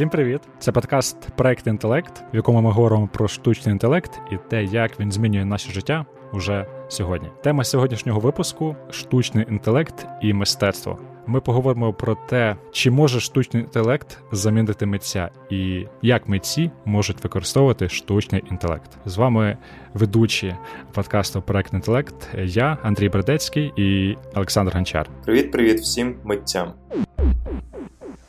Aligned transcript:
Всім 0.00 0.10
привіт! 0.10 0.40
Це 0.58 0.72
подкаст 0.72 1.16
Проект 1.36 1.66
інтелект, 1.66 2.24
в 2.32 2.36
якому 2.36 2.60
ми 2.60 2.70
говоримо 2.70 3.08
про 3.12 3.28
штучний 3.28 3.72
інтелект 3.72 4.20
і 4.32 4.36
те, 4.50 4.64
як 4.64 5.00
він 5.00 5.12
змінює 5.12 5.44
наше 5.44 5.72
життя 5.72 6.06
уже 6.32 6.66
сьогодні. 6.88 7.28
Тема 7.42 7.64
сьогоднішнього 7.64 8.20
випуску 8.20 8.76
штучний 8.90 9.46
інтелект 9.50 10.06
і 10.22 10.32
мистецтво. 10.32 10.98
Ми 11.26 11.40
поговоримо 11.40 11.92
про 11.92 12.16
те, 12.28 12.56
чи 12.72 12.90
може 12.90 13.20
штучний 13.20 13.62
інтелект 13.62 14.18
замінити 14.32 14.86
митця, 14.86 15.30
і 15.50 15.86
як 16.02 16.28
митці 16.28 16.70
можуть 16.84 17.24
використовувати 17.24 17.88
штучний 17.88 18.44
інтелект. 18.50 18.90
З 19.04 19.16
вами 19.16 19.56
ведучі 19.94 20.54
подкасту 20.92 21.42
Проект 21.42 21.74
інтелект. 21.74 22.28
Я 22.38 22.78
Андрій 22.82 23.08
Бредецький 23.08 23.72
і 23.76 24.16
Олександр 24.34 24.72
Гончар. 24.74 25.08
Привіт, 25.24 25.52
привіт 25.52 25.80
всім 25.80 26.14
митцям. 26.24 26.72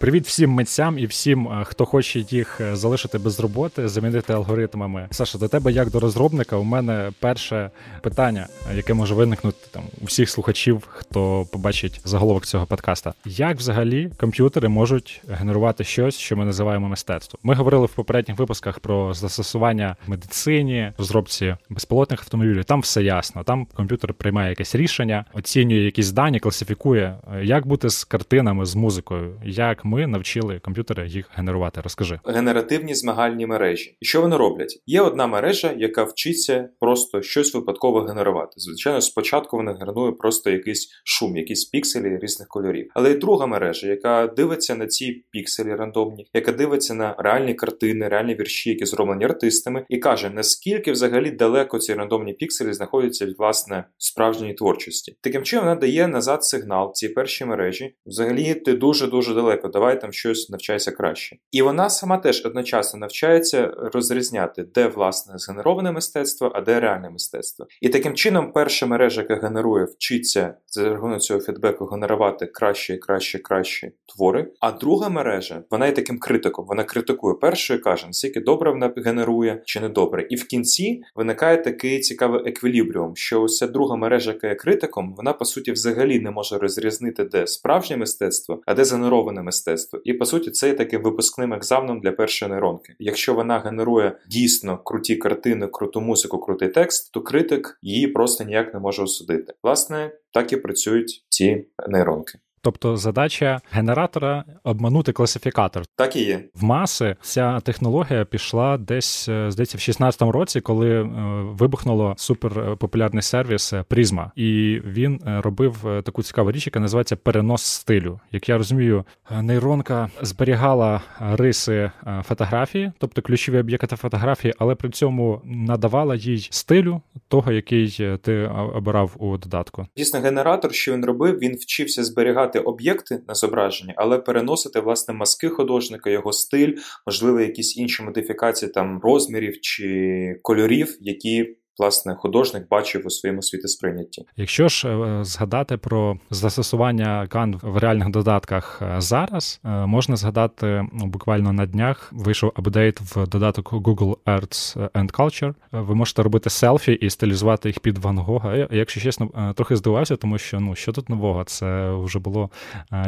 Привіт 0.02 0.27
всім 0.27 0.52
митцям 0.52 0.99
і 0.99 1.05
всім, 1.05 1.47
е, 1.47 1.63
хто 1.65 1.85
хоче 1.85 2.20
їх 2.20 2.62
е, 2.62 2.76
залишити 2.76 3.17
без 3.17 3.39
роботи, 3.39 3.88
замінити 3.88 4.34
алгоритмами. 4.34 5.07
Саша, 5.12 5.38
до 5.38 5.48
тебе, 5.48 5.71
як 5.71 5.91
до 5.91 5.99
розробника, 5.99 6.55
у 6.55 6.63
мене 6.63 7.12
перше 7.20 7.70
питання, 8.02 8.48
яке 8.76 8.93
може 8.93 9.16
виникнути 9.16 9.57
там 9.71 9.84
у 10.02 10.05
всіх 10.05 10.29
слухачів, 10.29 10.84
хто 10.88 11.45
побачить 11.52 12.02
заголовок 12.05 12.45
цього 12.45 12.66
подкаста. 12.66 13.13
Як 13.26 13.57
взагалі 13.57 14.12
комп'ютери 14.17 14.70
можуть 14.70 15.21
генерувати 15.29 15.84
щось, 15.84 16.18
що 16.18 16.38
ми 16.38 16.45
називаємо 16.45 16.88
мистецтвом? 16.88 17.40
Ми 17.43 17.54
говорили 17.54 17.85
в 17.85 17.93
попередніх 17.93 18.38
випусках 18.38 18.79
про 18.79 19.13
застосування 19.13 19.95
в 20.07 20.09
медицині, 20.09 20.91
розробці 20.98 21.55
безпілотних 21.70 22.20
автомобілів. 22.20 22.65
Там 22.65 22.81
все 22.81 23.04
ясно. 23.04 23.43
Там 23.43 23.68
комп'ютер 23.73 24.13
приймає 24.13 24.49
якесь 24.49 24.76
рішення, 24.76 25.26
оцінює 25.34 25.79
якісь 25.79 26.12
дані, 26.12 26.40
класифікує, 26.40 27.15
е, 27.35 27.45
як 27.45 27.68
бути 27.68 27.90
з 27.90 28.04
картинами, 28.04 28.65
з 28.65 28.76
музикою, 28.76 29.34
як 29.45 29.85
ми 29.91 30.08
навчили 30.08 30.59
комп'ютери 30.59 31.08
їх 31.08 31.30
генерувати. 31.34 31.81
Розкажи 31.81 32.20
генеративні 32.26 32.95
змагальні 32.95 33.45
мережі. 33.45 33.98
І 34.02 34.05
що 34.05 34.21
вони 34.21 34.38
роблять? 34.38 34.82
Є 34.85 35.02
одна 35.02 35.27
мережа, 35.27 35.74
яка 35.77 36.04
вчиться 36.04 36.70
просто 36.79 37.21
щось 37.21 37.54
випадково 37.54 38.02
генерувати. 38.02 38.52
Звичайно, 38.55 39.02
спочатку 39.02 39.57
вона 39.57 39.74
генерує 39.74 40.12
просто 40.12 40.49
якийсь 40.49 40.90
шум, 41.04 41.38
якісь 41.38 41.65
пікселі 41.65 42.18
різних 42.21 42.48
кольорів. 42.48 42.91
Але 42.93 43.10
є 43.10 43.18
друга 43.18 43.46
мережа, 43.46 43.88
яка 43.88 44.27
дивиться 44.27 44.76
на 44.76 44.88
ці 44.88 45.24
пікселі 45.32 45.76
рандомні, 45.76 46.27
яка 46.34 46.52
дивиться 46.52 46.93
на 46.93 47.15
реальні 47.18 47.54
картини, 47.54 48.08
реальні 48.08 48.35
вірші, 48.35 48.70
які 48.70 48.85
зроблені 48.85 49.26
артистами, 49.26 49.85
і 49.90 49.98
каже, 49.98 50.30
наскільки 50.30 50.91
взагалі 50.91 51.32
далеко 51.32 51.80
ці 51.80 51.93
рандомні 51.93 52.34
пікселі 52.34 52.74
знаходяться 52.74 53.26
від 53.26 53.35
власне 53.40 53.84
справжньої 53.98 54.54
творчості. 54.54 55.15
Таким 55.21 55.43
чином 55.43 55.65
вона 55.65 55.80
дає 55.80 56.08
назад 56.08 56.43
сигнал 56.43 56.93
цій 56.93 57.10
першій 57.10 57.46
мережі. 57.46 57.96
Взагалі, 58.05 58.55
ти 58.55 58.74
дуже 58.74 59.08
дуже 59.08 59.34
далеко 59.34 59.68
давай 59.82 60.01
там 60.01 60.13
щось 60.13 60.49
навчайся 60.49 60.91
краще. 60.91 61.37
І 61.51 61.62
вона 61.62 61.90
сама 61.90 62.18
теж 62.18 62.46
одночасно 62.46 62.99
навчається 62.99 63.74
розрізняти, 63.93 64.63
де 64.63 64.88
власне 64.88 65.34
згенероване 65.38 65.91
мистецтво, 65.91 66.51
а 66.56 66.62
де 66.62 66.79
реальне 66.79 67.09
мистецтво. 67.09 67.68
І 67.81 67.90
таким 67.90 68.13
чином, 68.13 68.52
перша 68.52 68.85
мережа, 68.85 69.22
яка 69.22 69.35
генерує, 69.35 69.85
вчиться 69.85 70.53
за 70.68 70.90
рахунок 70.90 71.22
цього 71.22 71.40
фідбеку 71.40 71.85
генерувати 71.85 72.46
краще, 72.46 72.97
краще, 72.97 73.40
краще 73.40 73.91
твори. 74.16 74.52
А 74.59 74.72
друга 74.72 75.09
мережа, 75.09 75.63
вона 75.72 75.85
є 75.85 75.91
таким 75.91 76.19
критиком. 76.19 76.66
Вона 76.66 76.84
критикує 76.84 77.35
першу 77.35 77.74
і 77.74 77.78
каже, 77.78 78.07
наскільки 78.07 78.40
добре 78.41 78.72
вона 78.72 78.94
генерує 78.97 79.62
чи 79.66 79.79
не 79.79 79.90
добре. 79.90 80.28
І 80.29 80.35
в 80.35 80.47
кінці 80.47 81.02
виникає 81.16 81.57
такий 81.57 82.00
цікавий 82.00 82.41
еквілібріум, 82.50 83.16
що 83.16 83.41
ось 83.41 83.62
друга 83.62 83.96
мережа, 83.96 84.31
яка 84.31 84.47
є 84.47 84.56
критиком, 84.56 85.16
вона 85.18 85.34
по 85.34 85.46
суті 85.46 85.72
взагалі 85.72 86.19
не 86.19 86.31
може 86.31 86.57
розрізнити, 86.57 87.24
де 87.24 87.47
справжнє 87.47 87.97
мистецтво, 87.97 88.62
а 88.66 88.74
де 88.74 88.85
згенероване 88.85 89.41
мистецтво 89.41 89.71
мистецтво. 89.72 90.00
І 90.03 90.14
по 90.14 90.25
суті, 90.25 90.52
це 90.52 90.68
є 90.68 90.74
таким 90.74 91.03
випускним 91.03 91.53
екзаменом 91.53 92.00
для 92.00 92.12
першої 92.12 92.52
нейронки. 92.52 92.96
Якщо 93.00 93.34
вона 93.34 93.59
генерує 93.59 94.18
дійсно 94.30 94.78
круті 94.78 95.16
картини, 95.16 95.68
круту 95.68 96.02
музику, 96.02 96.40
крутий 96.40 96.69
текст, 96.69 97.12
то 97.12 97.22
критик 97.22 97.80
її 97.81 98.08
просто 98.08 98.44
ніяк 98.44 98.74
не 98.74 98.80
може 98.80 99.04
осудити. 99.04 99.54
Власне, 99.64 100.12
так 100.34 100.54
і 100.54 100.58
працюють 100.58 101.26
ці 101.30 101.66
нейронки. 101.88 102.40
Тобто 102.64 102.98
задача 102.98 103.62
генератора 103.72 104.44
обманути 104.64 105.12
класифікатор. 105.12 105.84
Так 105.96 106.16
і 106.16 106.24
є. 106.24 106.44
В 106.56 106.64
маси 106.64 107.16
ця 107.22 107.60
технологія 107.60 108.26
пішла 108.26 108.78
десь, 108.78 109.30
е, 109.30 109.52
здається, 109.52 109.78
в 109.78 109.82
16-му 109.82 110.32
році, 110.32 110.62
коли 110.62 111.02
е, 111.02 111.04
вибухнуло 111.44 112.14
суперпопулярний 112.18 113.24
сервіс 113.24 113.74
Prisma. 113.74 114.26
Е, 114.26 114.32
і 114.36 114.82
він 114.86 115.20
робив 115.26 116.02
таку 116.06 116.24
цікаву 116.24 116.52
річ, 116.52 116.66
яка 116.66 116.80
називається 116.80 117.16
перенос 117.16 117.64
стилю. 117.64 118.20
Як 118.32 118.50
я 118.50 118.58
розумію, 118.58 119.06
нейронка 119.42 120.10
зберігала 120.22 121.02
риси 121.20 121.92
фотографії, 122.24 122.92
тобто 122.98 123.22
ключові 123.22 123.60
об'єкти 123.60 123.96
фотографії, 123.96 124.54
але 124.58 124.76
при 124.76 124.90
цьому 124.90 125.42
надавала 125.46 126.16
їй 126.16 126.48
стилю 126.52 127.02
того, 127.28 127.52
який 127.52 128.18
ти 128.22 128.52
обирав 128.76 129.16
у 129.20 129.38
додатку. 129.38 129.88
Дійсно, 129.98 130.20
генератор, 130.20 130.74
що 130.74 130.94
він 130.94 131.06
робив, 131.06 131.38
він 131.40 131.56
вчився 131.56 132.04
зберігати 132.04 132.50
зберігати 132.51 132.59
об'єкти 132.59 133.22
на 133.28 133.34
зображенні, 133.34 133.94
але 133.97 134.17
переносити 134.17 134.79
власне 134.79 135.13
маски 135.13 135.50
художника, 135.50 136.09
його 136.09 136.34
стиль, 136.34 136.75
можливо, 137.06 137.41
якісь 137.41 137.78
інші 137.78 138.03
модифікації 138.03 138.72
там 138.72 139.00
розмірів 139.03 139.62
чи 139.62 140.39
кольорів, 140.41 140.97
які 141.01 141.57
власне 141.78 142.16
художник 142.16 142.70
бачив 142.70 143.02
у 143.06 143.09
своєму 143.09 143.42
світосприйнятті. 143.42 144.26
Якщо 144.38 144.68
ж 144.68 144.90
е, 144.90 145.24
згадати 145.24 145.78
про 145.78 146.18
застосування 146.30 147.28
кан 147.28 147.59
в 147.62 147.78
реальних 147.78 148.09
додатках 148.09 148.82
е, 148.82 149.02
зараз, 149.02 149.59
е, 149.66 149.70
можна 149.70 150.16
згадати 150.16 150.86
буквально 150.92 151.54
на 151.54 151.66
днях 151.66 152.10
вийшов 152.14 152.52
апдейт 152.56 153.02
в 153.02 153.28
додаток 153.28 153.74
Google 153.74 154.16
Arts 154.26 154.90
and 154.90 155.12
Culture. 155.12 155.54
Ви 155.72 155.96
можете 155.96 156.24
робити 156.24 156.50
селфі 156.50 156.92
і 156.92 157.10
стилізувати 157.10 157.70
їх 157.70 157.80
під 157.80 157.98
Ван 157.98 158.18
Гога. 158.18 158.68
Якщо 158.72 159.02
чесно, 159.02 159.54
трохи 159.56 159.76
здивувався, 159.76 160.16
тому 160.16 160.38
що 160.38 160.60
ну 160.60 160.76
що 160.76 160.92
тут 160.92 161.10
нового? 161.10 161.44
Це 161.44 161.92
вже 161.92 162.20
було 162.20 162.50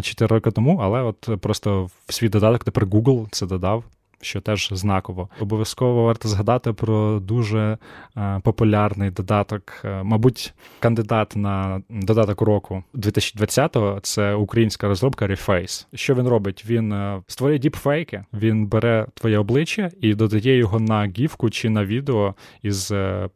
4 0.02 0.36
роки 0.36 0.52
тому, 0.52 0.80
але 0.84 1.02
от 1.02 1.30
просто 1.42 1.90
в 2.08 2.14
свій 2.14 2.30
додаток 2.30 2.64
тепер 2.64 2.86
Google 2.86 3.28
це 3.32 3.46
додав 3.46 3.84
що 4.24 4.42
теж 4.42 4.70
знаково. 4.72 5.30
Обов'язково 5.40 6.04
варто 6.04 6.30
згадати 6.30 6.74
про 6.74 7.20
дуже 7.20 7.78
е, 8.18 8.42
популярний 8.44 9.10
додаток, 9.10 9.74
е, 9.86 10.04
мабуть, 10.04 10.54
кандидат 10.80 11.36
на 11.36 11.82
додаток 11.90 12.42
року 12.42 12.84
2020-го 12.96 14.00
це 14.04 14.34
українська 14.34 14.88
розробка 14.88 15.28
Reface. 15.28 15.86
Що 15.94 16.16
він 16.16 16.28
робить? 16.28 16.66
Він 16.70 16.94
е, 16.94 17.22
створює 17.28 17.58
діпфейки, 17.58 18.26
він 18.34 18.68
бере 18.68 19.06
твоє 19.14 19.38
обличчя 19.38 19.92
і 20.02 20.14
додає 20.14 20.58
його 20.58 20.80
на 20.80 21.14
гівку 21.18 21.50
чи 21.50 21.70
на 21.70 21.86
відео 21.86 22.36
із 22.62 22.94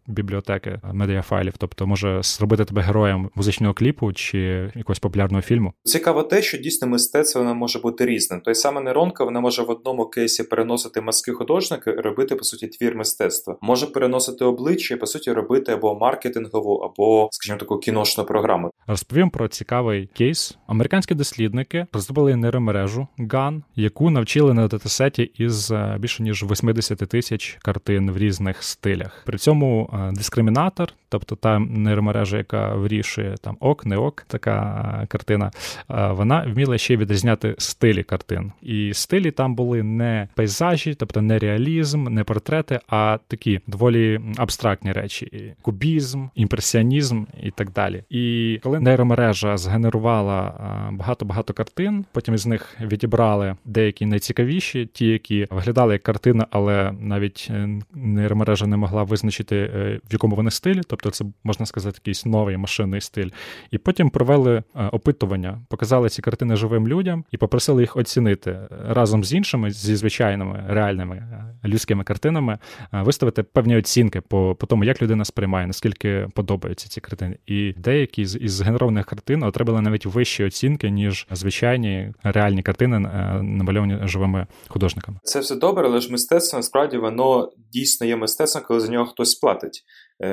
бібліотеки 0.08 0.80
медіафайлів, 0.94 1.54
тобто 1.58 1.88
може 1.88 2.24
зробити 2.24 2.66
тебе 2.66 2.81
героєм 2.81 3.30
музичного 3.36 3.74
кліпу 3.74 4.14
чи 4.14 4.72
якогось 4.75 5.00
популярного 5.00 5.42
фільму. 5.42 5.74
Цікаво 5.84 6.24
те, 6.24 6.42
що 6.42 6.58
дійсно 6.58 6.88
мистецтво 6.88 7.42
воно 7.42 7.56
може 7.56 7.80
бути 7.80 8.06
різним. 8.06 8.42
Той 8.42 8.56
саме 8.56 8.81
нейронка 8.81 9.24
вона 9.24 9.40
може 9.40 9.64
в 9.64 9.69
одному 9.69 10.06
кейсі 10.06 10.44
переносити 10.44 10.77
переносити 10.78 11.02
маски 11.02 11.32
художника 11.32 11.92
і 11.92 11.96
робити, 11.96 12.36
по 12.36 12.44
суті, 12.44 12.68
твір 12.68 12.96
мистецтва. 12.96 13.58
Може 13.62 13.86
переносити 13.88 14.46
обличчя 14.46 14.94
і, 14.96 14.98
по 14.98 15.08
суті, 15.08 15.32
робити 15.32 15.72
або 15.72 15.96
маркетингову, 15.96 16.76
або, 16.76 17.30
скажімо, 17.32 17.60
таку 17.60 17.78
кіношну 17.78 18.26
програму. 18.26 18.72
Розповім 18.88 19.30
про 19.30 19.48
цікавий 19.48 20.10
кейс. 20.14 20.58
Американські 20.68 21.16
дослідники 21.16 21.86
розробили 21.94 22.36
нейромережу 22.36 23.08
GAN, 23.20 23.62
яку 23.76 24.10
навчили 24.10 24.54
на 24.54 24.68
датасеті 24.68 25.24
із 25.24 25.72
е, 25.72 25.98
більше 26.00 26.24
ніж 26.24 26.44
80 26.44 26.98
тисяч 26.98 27.58
картин 27.62 28.12
в 28.12 28.18
різних 28.18 28.64
стилях. 28.64 29.24
При 29.26 29.38
цьому 29.38 29.90
е, 29.94 30.12
дискримінатор, 30.12 30.94
тобто 31.10 31.36
та 31.36 31.60
нейромережа, 31.60 32.38
яка 32.38 32.76
вирішує 32.76 33.36
там 33.42 33.58
ок, 33.60 33.86
не 33.86 33.98
ок, 33.98 34.26
така 34.28 35.00
е, 35.04 35.08
картина, 35.08 35.52
вона 35.90 36.46
вміла 36.54 36.78
ще 36.78 36.98
відрізняти 36.98 37.56
стилі 37.58 38.04
картин. 38.04 38.52
І 38.62 38.94
стилі 38.94 39.32
там 39.32 39.56
були 39.56 39.84
не 39.84 40.28
пейзажі, 40.36 40.67
пейзажі, 40.68 40.96
тобто 40.96 41.22
не 41.22 41.40
реалізм, 41.40 42.04
не 42.04 42.24
портрети, 42.24 42.80
а 42.88 43.18
такі 43.28 43.60
доволі 43.68 44.22
абстрактні 44.38 44.92
речі: 44.92 45.54
кубізм, 45.62 46.28
імпресіонізм 46.36 47.24
і 47.44 47.52
так 47.52 47.72
далі. 47.72 48.04
І 48.10 48.60
коли 48.64 48.80
нейромережа 48.80 49.58
згенерувала 49.58 50.54
багато-багато 50.92 51.54
картин, 51.54 52.06
потім 52.12 52.34
із 52.34 52.46
них 52.46 52.78
відібрали 52.81 53.56
деякі 53.66 54.06
найцікавіші, 54.06 54.86
ті, 54.86 55.06
які 55.08 55.48
виглядали 55.50 55.94
як 55.94 56.04
картина, 56.04 56.48
але 56.52 56.94
навіть 57.00 57.48
е, 57.50 57.70
нейромережа 57.94 58.68
не 58.68 58.78
могла 58.78 59.04
визначити, 59.04 59.56
е, 59.56 60.00
в 60.10 60.13
якому 60.13 60.36
вони 60.36 60.52
стилі, 60.52 60.81
тобто 60.88 61.10
це 61.10 61.25
можна 61.44 61.66
сказати, 61.66 61.98
якийсь 62.02 62.25
новий 62.25 62.58
машинний 62.58 63.02
стиль. 63.02 63.30
І 63.72 63.78
потім 63.78 64.10
провели 64.10 64.56
е, 64.56 64.63
опитування, 64.92 65.62
показали 65.70 66.10
ці 66.10 66.22
картини 66.22 66.56
живим 66.56 66.88
людям 66.88 67.25
і 67.31 67.38
попросили 67.38 67.84
їх 67.84 67.98
оцінити 67.98 68.60
разом 68.88 69.24
з 69.24 69.34
іншими 69.34 69.72
зі 69.72 69.96
звичайними 69.96 70.56
картинами, 70.57 70.74
реальними 70.74 71.15
е, 71.63 71.68
людськими 71.68 72.04
картинами, 72.04 72.57
е, 72.94 73.01
виставити 73.01 73.44
певні 73.44 73.77
оцінки 73.77 74.21
по 74.21 74.56
по 74.56 74.68
тому, 74.68 74.83
як 74.83 75.01
людина 75.01 75.25
сприймає, 75.25 75.68
наскільки 75.68 76.27
подобаються 76.33 76.89
ці 76.89 77.01
картини. 77.01 77.38
І 77.45 77.74
деякі 77.77 78.25
з 78.25 78.38
із 78.38 78.62
генерованих 78.62 79.06
картин 79.06 79.44
отримали 79.44 79.81
навіть 79.81 80.06
вищі 80.06 80.44
оцінки, 80.44 80.89
ніж 80.89 81.27
звичайні 81.31 82.13
реальні 82.24 82.63
картини, 82.63 83.00
намальовані 83.42 83.98
живими 84.04 84.48
художниками. 84.68 85.19
Це 85.24 85.39
все 85.39 85.56
добре, 85.56 85.88
але 85.88 86.01
ж 86.01 86.12
мистецтво 86.12 86.60
насправді 86.60 86.98
воно 86.98 87.51
дійсно 87.74 88.07
є 88.07 88.15
мистецтвом, 88.15 88.63
коли 88.68 88.80
за 88.80 88.92
нього 88.92 89.06
хтось 89.06 89.36
платить. 89.36 89.83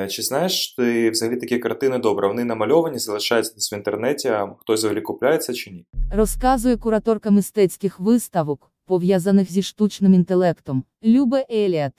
Чи 0.09 0.21
знаєш 0.21 0.75
ти 0.75 1.09
взагалі 1.09 1.37
такі 1.37 1.57
картини 1.57 1.97
добре? 1.97 2.27
Вони 2.27 2.43
намальовані, 2.43 2.97
залишаються 2.97 3.53
десь 3.55 3.73
в 3.73 3.75
інтернеті, 3.75 4.27
а 4.27 4.55
хтось 4.59 4.79
взагалі 4.79 5.01
купляється 5.01 5.53
чи 5.53 5.71
ні? 5.71 5.85
Розказує 6.11 6.77
кураторка 6.77 7.31
мистецьких 7.31 7.99
виставок, 7.99 8.71
пов'язаних 8.85 9.51
зі 9.51 9.63
штучним 9.63 10.13
інтелектом. 10.13 10.83
Любе 11.03 11.45
Еліат. 11.51 11.93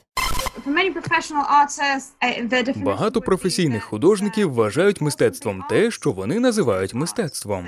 Uh, 0.66 2.84
Багато 2.84 3.20
професійних 3.20 3.84
художників 3.84 4.52
вважають 4.52 5.00
мистецтвом 5.00 5.64
те, 5.70 5.90
що 5.90 6.12
вони 6.12 6.40
називають 6.40 6.94
мистецтвом. 6.94 7.66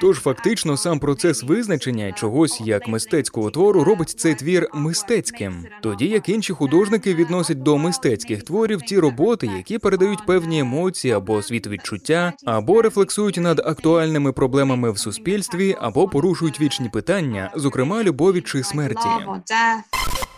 Тож 0.00 0.18
фактично 0.18 0.76
сам 0.76 0.98
процес 0.98 1.42
визначення 1.42 2.12
чогось 2.12 2.60
як 2.60 2.88
мистецького 2.88 3.50
твору 3.50 3.84
робить 3.84 4.10
цей 4.10 4.34
твір 4.34 4.68
мистецьким, 4.74 5.64
тоді 5.82 6.06
як 6.06 6.28
інші 6.28 6.52
художники 6.52 7.14
відносять 7.14 7.62
до 7.62 7.78
мистецьких 7.78 8.42
творів 8.42 8.82
ті 8.82 8.98
роботи, 8.98 9.46
які 9.56 9.78
передають 9.78 10.26
певні 10.26 10.58
емоції 10.58 11.14
або 11.14 11.42
світовідчуття, 11.42 12.32
або 12.46 12.82
рефлексують 12.82 13.36
над 13.36 13.60
актуальними 13.60 14.32
проблемами 14.32 14.90
в 14.90 14.98
суспільстві, 14.98 15.76
або 15.80 16.08
порушують 16.08 16.60
вічні 16.60 16.88
питання, 16.88 17.52
зокрема 17.56 18.02
любові 18.02 18.40
чи 18.40 18.62
смерті. 18.62 19.08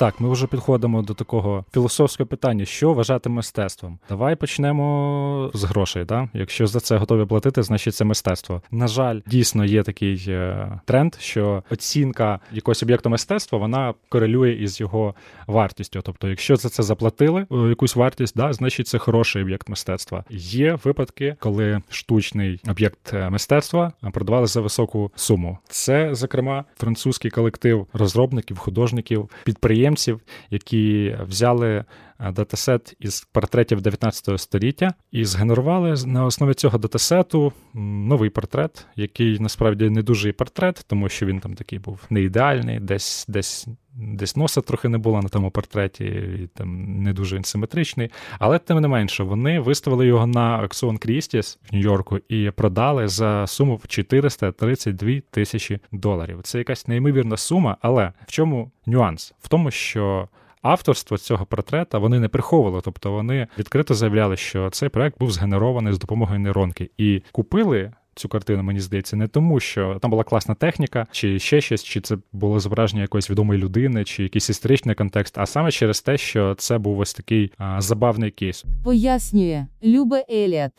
Так, 0.02 0.20
ми 0.20 0.32
вже 0.32 0.46
підходимо 0.46 1.02
до 1.02 1.14
такого 1.14 1.64
філософського 1.75 2.26
питання, 2.26 2.64
що 2.64 2.93
вважати 2.93 3.28
мистецтвом. 3.28 3.99
Давай 4.08 4.37
почнемо 4.37 5.50
з 5.54 5.64
грошей. 5.64 6.04
Да? 6.04 6.28
Якщо 6.34 6.66
за 6.66 6.81
це 6.81 6.96
готові 6.96 7.26
платити, 7.26 7.62
значить 7.62 7.94
це 7.94 8.04
мистецтво. 8.04 8.62
На 8.70 8.88
жаль, 8.88 9.20
дійсно 9.26 9.64
є 9.64 9.82
такий 9.82 10.25
е, 10.28 10.81
тренд, 10.84 11.14
що 11.20 11.62
оцінка 11.70 12.40
якогось 12.52 12.82
об'єкту 12.82 13.10
мистецтва 13.10 13.58
вона 13.58 13.94
корелює 14.08 14.52
із 14.52 14.81
його 14.81 15.14
вартістю. 15.46 16.00
Тобто, 16.04 16.28
якщо 16.28 16.56
за 16.56 16.69
це 16.69 16.82
заплатили 16.82 17.46
е, 17.52 17.56
якусь 17.69 17.96
вартість, 17.96 18.37
да, 18.37 18.52
значить 18.52 18.88
це 18.88 18.99
хороший 18.99 19.43
об'єкт 19.43 19.69
мистецтва. 19.69 20.25
Є 20.31 20.78
випадки, 20.84 21.37
коли 21.38 21.82
штучний 21.88 22.60
об'єкт 22.69 23.14
е, 23.14 23.31
мистецтва 23.31 23.93
продавали 24.12 24.46
за 24.46 24.60
високу 24.60 25.10
суму. 25.14 25.58
Це, 25.69 26.14
зокрема, 26.14 26.64
французький 26.76 27.31
колектив 27.31 27.87
розробників, 27.93 28.58
художників, 28.58 29.31
підприємців 29.44 29.91
підприємців, 29.92 30.20
які 30.50 31.16
взяли 31.28 31.84
датасет 32.20 32.97
із 33.00 33.29
портретів 33.32 33.81
19 33.81 34.41
століття 34.41 34.94
і 35.11 35.25
згенерували 35.25 35.94
на 36.06 36.25
основі 36.25 36.55
цього 36.55 36.79
датасету 36.79 37.53
новий 37.75 38.31
портрет, 38.31 38.87
який 38.97 39.38
насправді 39.38 39.91
не 39.91 40.03
дуже 40.03 40.32
портрет, 40.32 40.85
тому 40.87 41.09
що 41.09 41.26
він 41.26 41.41
там 41.41 41.55
такий 41.55 41.79
був 41.79 42.00
не 42.11 42.23
ідеальний, 42.23 42.81
десь 42.81 43.25
десь. 43.29 43.67
Десь 43.94 44.37
носа 44.37 44.61
трохи 44.61 44.88
не 44.88 44.99
було 44.99 45.23
на 45.23 45.29
тому 45.29 45.50
портреті, 45.50 46.05
і 46.05 46.49
там 46.55 47.03
не 47.03 47.12
дуже 47.12 47.37
він 47.37 47.44
симетричний. 47.44 48.11
Але 48.38 48.59
тим 48.59 48.81
не 48.81 48.88
менше, 48.88 49.23
вони 49.23 49.61
виставили 49.61 50.06
його 50.06 50.26
на 50.26 50.59
Аксон 50.59 50.99
Крістіс 50.99 51.59
в 51.70 51.75
Нью-Йорку 51.75 52.19
і 52.29 52.50
продали 52.50 53.09
за 53.09 53.47
суму 53.47 53.76
в 53.76 53.88
432 53.88 55.20
тисячі 55.31 55.79
доларів. 55.93 56.41
Це 56.43 56.59
якась 56.59 56.88
неймовірна 56.88 57.37
сума, 57.37 57.76
але 57.81 58.12
в 58.26 58.32
чому 58.32 58.70
нюанс? 58.87 59.35
В 59.41 59.49
тому, 59.49 59.70
що 59.70 60.29
авторство 60.62 61.19
цього 61.19 61.47
портрета 61.47 61.99
вони 61.99 62.20
не 62.20 62.29
приховували, 62.29 62.82
тобто 62.85 63.12
вони 63.12 63.47
відкрито 63.59 63.94
заявляли, 63.94 64.37
що 64.37 64.70
цей 64.70 64.88
проект 64.88 65.19
був 65.19 65.31
згенерований 65.31 65.93
з 65.93 65.99
допомогою 65.99 66.41
нейронки, 66.41 66.91
і 66.99 67.23
купили. 67.32 67.93
Цю 68.14 68.29
картину, 68.29 68.62
мені 68.62 68.81
здається, 68.81 69.17
не 69.17 69.29
тому, 69.29 69.61
що 69.61 69.99
там 70.03 70.11
була 70.11 70.25
класна 70.25 70.55
техніка, 70.55 71.06
чи 71.11 71.38
ще 71.38 71.61
щось, 71.61 71.85
чи 71.85 72.00
це 72.00 72.17
було 72.32 72.61
зображення 72.61 73.03
якоїсь 73.03 73.31
відомої 73.31 73.61
людини, 73.61 74.05
чи 74.05 74.23
якийсь 74.23 74.50
історичний 74.50 74.94
контекст, 74.94 75.38
а 75.38 75.47
саме 75.47 75.70
через 75.70 76.00
те, 76.00 76.19
що 76.19 76.55
це 76.55 76.79
був 76.79 76.99
ось 76.99 77.14
такий 77.14 77.53
а, 77.59 77.81
забавний 77.81 78.31
кейс. 78.31 78.64
Пояснює 78.85 79.67
Любе 79.85 80.25
Еліат. 80.31 80.73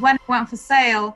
When 0.00 0.16
went 0.28 0.50
for 0.50 0.56
sale, 0.70 1.12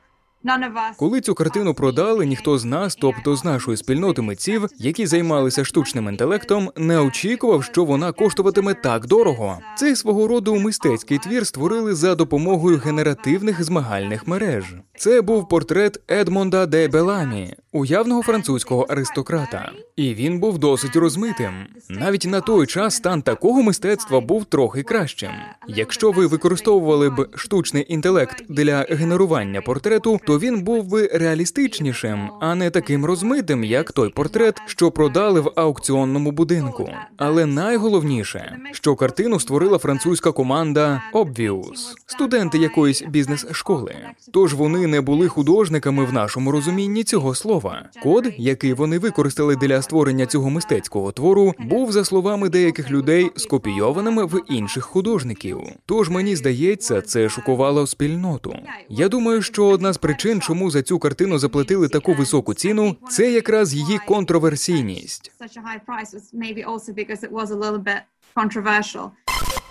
коли 0.97 1.21
цю 1.21 1.35
картину 1.35 1.75
продали, 1.75 2.27
ніхто 2.27 2.59
з 2.59 2.65
нас, 2.65 2.97
тобто 2.97 3.37
з 3.37 3.45
нашої 3.45 3.77
спільноти 3.77 4.23
митців, 4.23 4.67
які 4.79 5.07
займалися 5.07 5.65
штучним 5.65 6.09
інтелектом, 6.09 6.71
не 6.77 6.99
очікував, 6.99 7.65
що 7.65 7.85
вона 7.85 8.13
коштуватиме 8.13 8.75
так 8.75 9.07
дорого. 9.07 9.59
Цей 9.77 9.97
свого 9.97 10.29
роду 10.29 10.57
мистецький 10.57 11.19
твір 11.19 11.47
створили 11.47 11.95
за 11.95 12.15
допомогою 12.15 12.79
генеративних 12.79 13.65
змагальних 13.65 14.27
мереж. 14.27 14.65
Це 14.97 15.23
був 15.23 15.49
портрет 15.49 16.01
Едмонда 16.11 16.67
де 16.67 16.89
Беламі, 16.89 17.55
уявного 17.73 18.23
французького 18.23 18.83
аристократа, 18.83 19.73
і 19.97 20.15
він 20.15 20.41
був 20.41 20.59
досить 20.59 20.97
розмитим. 20.97 21.53
Навіть 21.89 22.27
на 22.27 22.41
той 22.41 22.67
час 22.67 22.95
стан 22.95 23.23
такого 23.23 23.63
мистецтва 23.63 24.21
був 24.21 24.45
трохи 24.45 24.83
кращим. 24.83 25.31
Якщо 25.69 26.11
ви 26.11 26.27
використовували 26.27 27.11
б 27.11 27.29
штучний 27.35 27.87
інтелект 27.89 28.45
для 28.49 28.87
генерування 28.91 29.61
портрету, 29.61 30.21
то 30.31 30.38
він 30.38 30.62
був 30.62 30.87
би 30.87 31.11
реалістичнішим, 31.12 32.31
а 32.41 32.55
не 32.55 32.71
таким 32.71 33.05
розмитим, 33.05 33.65
як 33.65 33.93
той 33.93 34.09
портрет, 34.09 34.56
що 34.67 34.91
продали 34.91 35.41
в 35.41 35.53
аукціонному 35.56 36.31
будинку. 36.31 36.91
Але 37.17 37.47
найголовніше, 37.47 38.56
що 38.73 38.97
картину 38.97 39.41
створила 39.41 39.79
французька 39.79 40.32
команда 40.32 41.03
Obvious, 41.15 41.94
студенти 42.06 42.59
якоїсь 42.59 43.03
бізнес-школи. 43.03 43.94
Тож 44.32 44.55
вони 44.55 44.87
не 44.87 45.00
були 45.00 45.29
художниками 45.29 46.05
в 46.05 46.12
нашому 46.12 46.50
розумінні 46.50 47.05
цього 47.05 47.35
слова. 47.35 47.82
Код, 48.03 48.27
який 48.37 48.73
вони 48.73 48.99
використали 48.99 49.56
для 49.56 49.82
створення 49.82 50.27
цього 50.27 50.50
мистецького 50.50 51.12
твору, 51.12 51.55
був 51.59 51.93
за 51.93 52.05
словами 52.05 52.49
деяких 52.49 52.91
людей 52.91 53.31
скопійованим 53.37 54.27
в 54.27 54.41
інших 54.49 54.85
художників. 54.85 55.59
Тож 55.87 56.09
мені 56.09 56.37
здається, 56.37 57.03
це 57.03 57.29
шокувало 57.29 57.87
спільноту. 57.87 58.56
Я 58.88 59.09
думаю, 59.09 59.43
що 59.43 59.67
одна 59.67 59.93
з 59.93 59.99
причин, 59.99 60.19
чому 60.40 60.70
за 60.70 60.82
цю 60.82 60.99
картину 60.99 61.38
заплатили 61.38 61.88
таку 61.88 62.14
високу 62.14 62.55
ціну, 62.55 62.96
це 63.11 63.32
якраз 63.32 63.75
її 63.75 64.00
контроверсійність. 64.06 65.32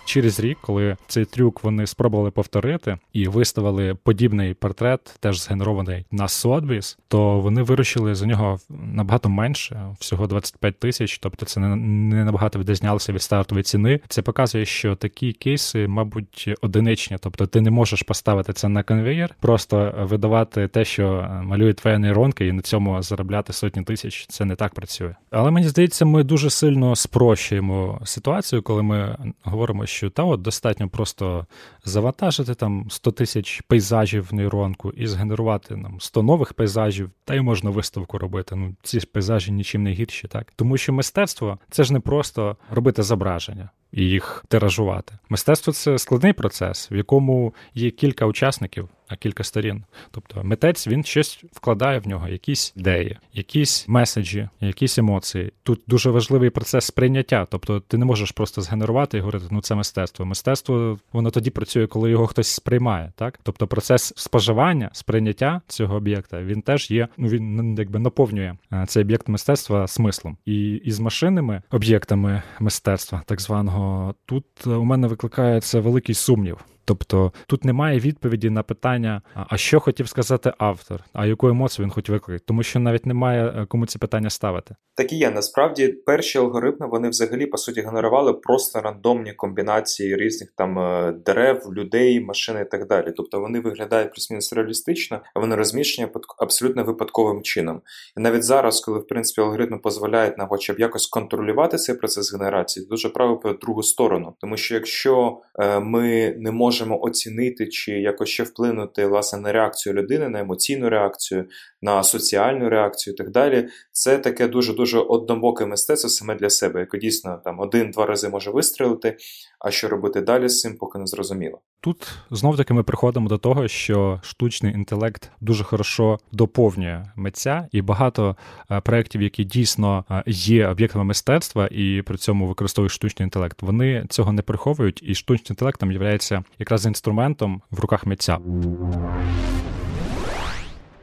Через 0.09 0.39
рік, 0.39 0.57
коли 0.61 0.97
цей 1.07 1.25
трюк 1.25 1.63
вони 1.63 1.87
спробували 1.87 2.31
повторити 2.31 2.97
і 3.13 3.27
виставили 3.27 3.95
подібний 3.95 4.53
портрет, 4.53 5.17
теж 5.19 5.41
згенерований 5.41 6.05
на 6.11 6.25
Sotheby's, 6.25 6.97
то 7.07 7.39
вони 7.39 7.61
вирішили 7.61 8.15
за 8.15 8.25
нього 8.25 8.59
набагато 8.69 9.29
менше, 9.29 9.95
всього 9.99 10.27
25 10.27 10.79
тисяч. 10.79 11.17
Тобто 11.17 11.45
це 11.45 11.59
не, 11.59 12.25
набагато 12.25 12.59
відрізнялося 12.59 13.13
від 13.13 13.21
стартової 13.21 13.63
ціни. 13.63 13.99
Це 14.07 14.21
показує, 14.21 14.65
що 14.65 14.95
такі 14.95 15.33
кейси, 15.33 15.87
мабуть, 15.87 16.49
одиничні. 16.61 17.17
Тобто, 17.19 17.47
ти 17.47 17.61
не 17.61 17.71
можеш 17.71 18.03
поставити 18.03 18.53
це 18.53 18.69
на 18.69 18.83
конвеєр, 18.83 19.35
просто 19.39 19.93
видавати 19.99 20.67
те, 20.67 20.85
що 20.85 21.27
малює 21.43 21.73
твоя 21.73 21.99
нейронка, 21.99 22.43
і 22.43 22.51
на 22.51 22.61
цьому 22.61 23.01
заробляти 23.01 23.53
сотні 23.53 23.83
тисяч. 23.83 24.25
Це 24.27 24.45
не 24.45 24.55
так 24.55 24.73
працює. 24.73 25.15
Але 25.31 25.51
мені 25.51 25.67
здається, 25.67 26.05
ми 26.05 26.23
дуже 26.23 26.49
сильно 26.49 26.95
спрощуємо 26.95 28.01
ситуацію, 28.03 28.61
коли 28.61 28.83
ми 28.83 29.17
говоримо, 29.43 29.85
що 29.85 29.98
що 29.99 30.09
та 30.09 30.23
от 30.23 30.41
достатньо 30.41 30.89
просто 30.89 31.45
завантажити 31.85 32.55
там 32.55 32.87
100 32.89 33.11
тисяч 33.11 33.61
пейзажів 33.61 34.27
в 34.31 34.33
нейронку 34.33 34.91
і 34.91 35.07
згенерувати 35.07 35.75
нам 35.75 35.99
100 35.99 36.23
нових 36.23 36.53
пейзажів, 36.53 37.11
та 37.25 37.35
й 37.35 37.41
можна 37.41 37.69
виставку 37.69 38.17
робити. 38.17 38.55
Ну 38.55 38.75
ці 38.83 38.99
ж 38.99 39.05
пейзажі 39.05 39.51
нічим 39.51 39.83
не 39.83 39.91
гірші, 39.91 40.27
так 40.27 40.53
тому 40.55 40.77
що 40.77 40.93
мистецтво 40.93 41.59
це 41.69 41.83
ж 41.83 41.93
не 41.93 41.99
просто 41.99 42.57
робити 42.71 43.03
зображення 43.03 43.69
і 43.91 44.03
їх 44.03 44.45
тиражувати. 44.47 45.13
Мистецтво 45.29 45.73
це 45.73 45.97
складний 45.97 46.33
процес, 46.33 46.91
в 46.91 46.95
якому 46.95 47.53
є 47.73 47.91
кілька 47.91 48.25
учасників, 48.25 48.89
а 49.09 49.15
кілька 49.15 49.43
сторін. 49.43 49.83
Тобто 50.11 50.43
митець 50.43 50.87
він 50.87 51.03
щось 51.03 51.43
вкладає 51.53 51.99
в 51.99 52.07
нього, 52.07 52.27
якісь 52.27 52.73
ідеї, 52.75 53.17
якісь 53.33 53.87
меседжі, 53.87 54.49
якісь 54.61 54.97
емоції. 54.97 55.51
Тут 55.63 55.81
дуже 55.87 56.09
важливий 56.09 56.49
процес 56.49 56.85
сприйняття. 56.85 57.47
Тобто 57.51 57.79
ти 57.79 57.97
не 57.97 58.05
можеш 58.05 58.31
просто 58.31 58.61
згенерувати 58.61 59.17
і 59.17 59.21
говорити, 59.21 59.45
ну 59.51 59.61
це 59.61 59.75
мистецтво. 59.75 60.25
Мистецтво 60.25 60.99
воно 61.13 61.31
тоді 61.31 61.49
працює, 61.49 61.87
коли 61.87 62.09
його 62.09 62.27
хтось 62.27 62.47
сприймає. 62.47 63.11
Так, 63.15 63.39
тобто 63.43 63.67
процес 63.67 64.13
споживання, 64.15 64.89
сприйняття 64.93 65.61
цього 65.67 65.95
об'єкта 65.95 66.41
він 66.41 66.61
теж 66.61 66.91
є. 66.91 67.07
Ну 67.17 67.27
він 67.27 67.75
якби 67.77 67.99
наповнює 67.99 68.55
е, 68.73 68.85
цей 68.87 69.03
об'єкт 69.03 69.27
мистецтва 69.27 69.87
смислом. 69.87 70.37
І 70.45 70.71
із 70.71 70.99
машинними 70.99 71.61
об'єктами 71.71 72.41
мистецтва, 72.59 73.21
так 73.25 73.41
званого, 73.41 73.78
тут 74.25 74.67
у 74.67 74.83
мене 74.83 75.07
викликається 75.07 75.79
великий 75.79 76.15
сумнів. 76.15 76.65
Тобто 76.89 77.33
тут 77.47 77.65
немає 77.65 77.99
відповіді 77.99 78.49
на 78.49 78.63
питання, 78.63 79.21
а 79.33 79.57
що 79.57 79.79
хотів 79.79 80.07
сказати 80.07 80.53
автор, 80.57 81.03
а 81.13 81.25
яку 81.25 81.47
емоцію 81.47 81.85
він 81.85 81.91
хотів 81.91 82.15
викликати, 82.15 82.43
тому 82.47 82.63
що 82.63 82.79
навіть 82.79 83.05
немає 83.05 83.53
е, 83.57 83.65
кому 83.65 83.85
ці 83.85 83.99
питання 83.99 84.29
ставити. 84.29 84.75
Так 84.99 85.13
і 85.13 85.15
є. 85.17 85.31
Насправді 85.31 85.87
перші 85.87 86.37
алгоритми 86.37 86.87
вони 86.87 87.09
взагалі 87.09 87.45
по 87.45 87.57
суті 87.57 87.81
генерували 87.81 88.33
просто 88.33 88.81
рандомні 88.81 89.33
комбінації 89.33 90.15
різних 90.15 90.51
там 90.55 90.79
е, 90.79 91.13
дерев, 91.25 91.73
людей, 91.73 92.19
машин 92.19 92.55
і 92.61 92.65
так 92.65 92.87
далі. 92.87 93.13
Тобто 93.17 93.39
вони 93.39 93.59
виглядають 93.59 94.13
плюс-мінус 94.13 94.53
реалістично, 94.53 95.21
а 95.35 95.39
вони 95.39 95.55
розміщені 95.55 96.07
абсолютно 96.37 96.83
випадковим 96.83 97.41
чином. 97.41 97.81
І 98.17 98.21
навіть 98.21 98.43
зараз, 98.43 98.81
коли 98.81 98.99
в 98.99 99.07
принципі 99.07 99.41
алгоритми 99.41 99.79
дозволяють 99.83 100.37
нам 100.37 100.47
хоча 100.47 100.73
б 100.73 100.79
якось 100.79 101.07
контролювати 101.07 101.77
цей 101.77 101.95
процес 101.95 102.33
генерації, 102.33 102.85
дуже 102.85 103.09
право 103.09 103.37
по 103.37 103.53
другу 103.53 103.83
сторону. 103.83 104.35
Тому 104.39 104.57
що 104.57 104.75
якщо 104.75 105.41
е, 105.59 105.79
ми 105.79 106.35
не 106.37 106.51
можемо 106.51 106.78
оцінити 106.85 107.67
чи 107.67 107.91
якось 107.91 108.29
ще 108.29 108.43
вплинути 108.43 109.05
власне 109.05 109.39
на 109.39 109.51
реакцію 109.51 109.93
людини, 109.93 110.29
на 110.29 110.39
емоційну 110.39 110.89
реакцію, 110.89 111.45
на 111.81 112.03
соціальну 112.03 112.69
реакцію 112.69 113.13
і 113.13 113.17
так 113.17 113.29
далі, 113.31 113.67
це 113.91 114.17
таке 114.17 114.47
дуже 114.47 114.73
дуже 114.73 114.99
однобоке 114.99 115.65
мистецтво 115.65 116.09
саме 116.09 116.35
для 116.35 116.49
себе, 116.49 116.79
яке 116.79 116.97
дійсно 116.97 117.41
там 117.43 117.59
один-два 117.59 118.05
рази 118.05 118.29
може 118.29 118.51
вистрілити. 118.51 119.17
А 119.59 119.71
що 119.71 119.87
робити 119.87 120.21
далі 120.21 120.49
з 120.49 120.61
цим, 120.61 120.77
поки 120.77 120.99
не 120.99 121.07
зрозуміло. 121.07 121.59
Тут 121.81 122.17
знов 122.31 122.57
таки 122.57 122.73
ми 122.73 122.83
приходимо 122.83 123.29
до 123.29 123.37
того, 123.37 123.67
що 123.67 124.19
штучний 124.23 124.73
інтелект 124.73 125.31
дуже 125.41 125.63
хорошо 125.63 126.19
доповнює 126.31 127.05
митця, 127.15 127.67
і 127.71 127.81
багато 127.81 128.35
е, 128.71 128.81
проєктів, 128.81 129.21
які 129.21 129.43
дійсно 129.43 130.05
е, 130.11 130.23
є 130.27 130.67
об'єктами 130.67 131.05
мистецтва 131.05 131.67
і 131.71 132.01
при 132.05 132.17
цьому 132.17 132.47
використовують 132.47 132.91
штучний 132.91 133.23
інтелект, 133.23 133.61
вони 133.61 134.05
цього 134.09 134.31
не 134.31 134.41
приховують, 134.41 135.03
і 135.03 135.15
штучний 135.15 135.47
інтелект 135.49 135.79
там 135.79 135.91
є 135.91 136.19
якраз 136.59 136.85
інструментом 136.85 137.61
в 137.71 137.79
руках 137.79 138.05
митця. 138.05 138.37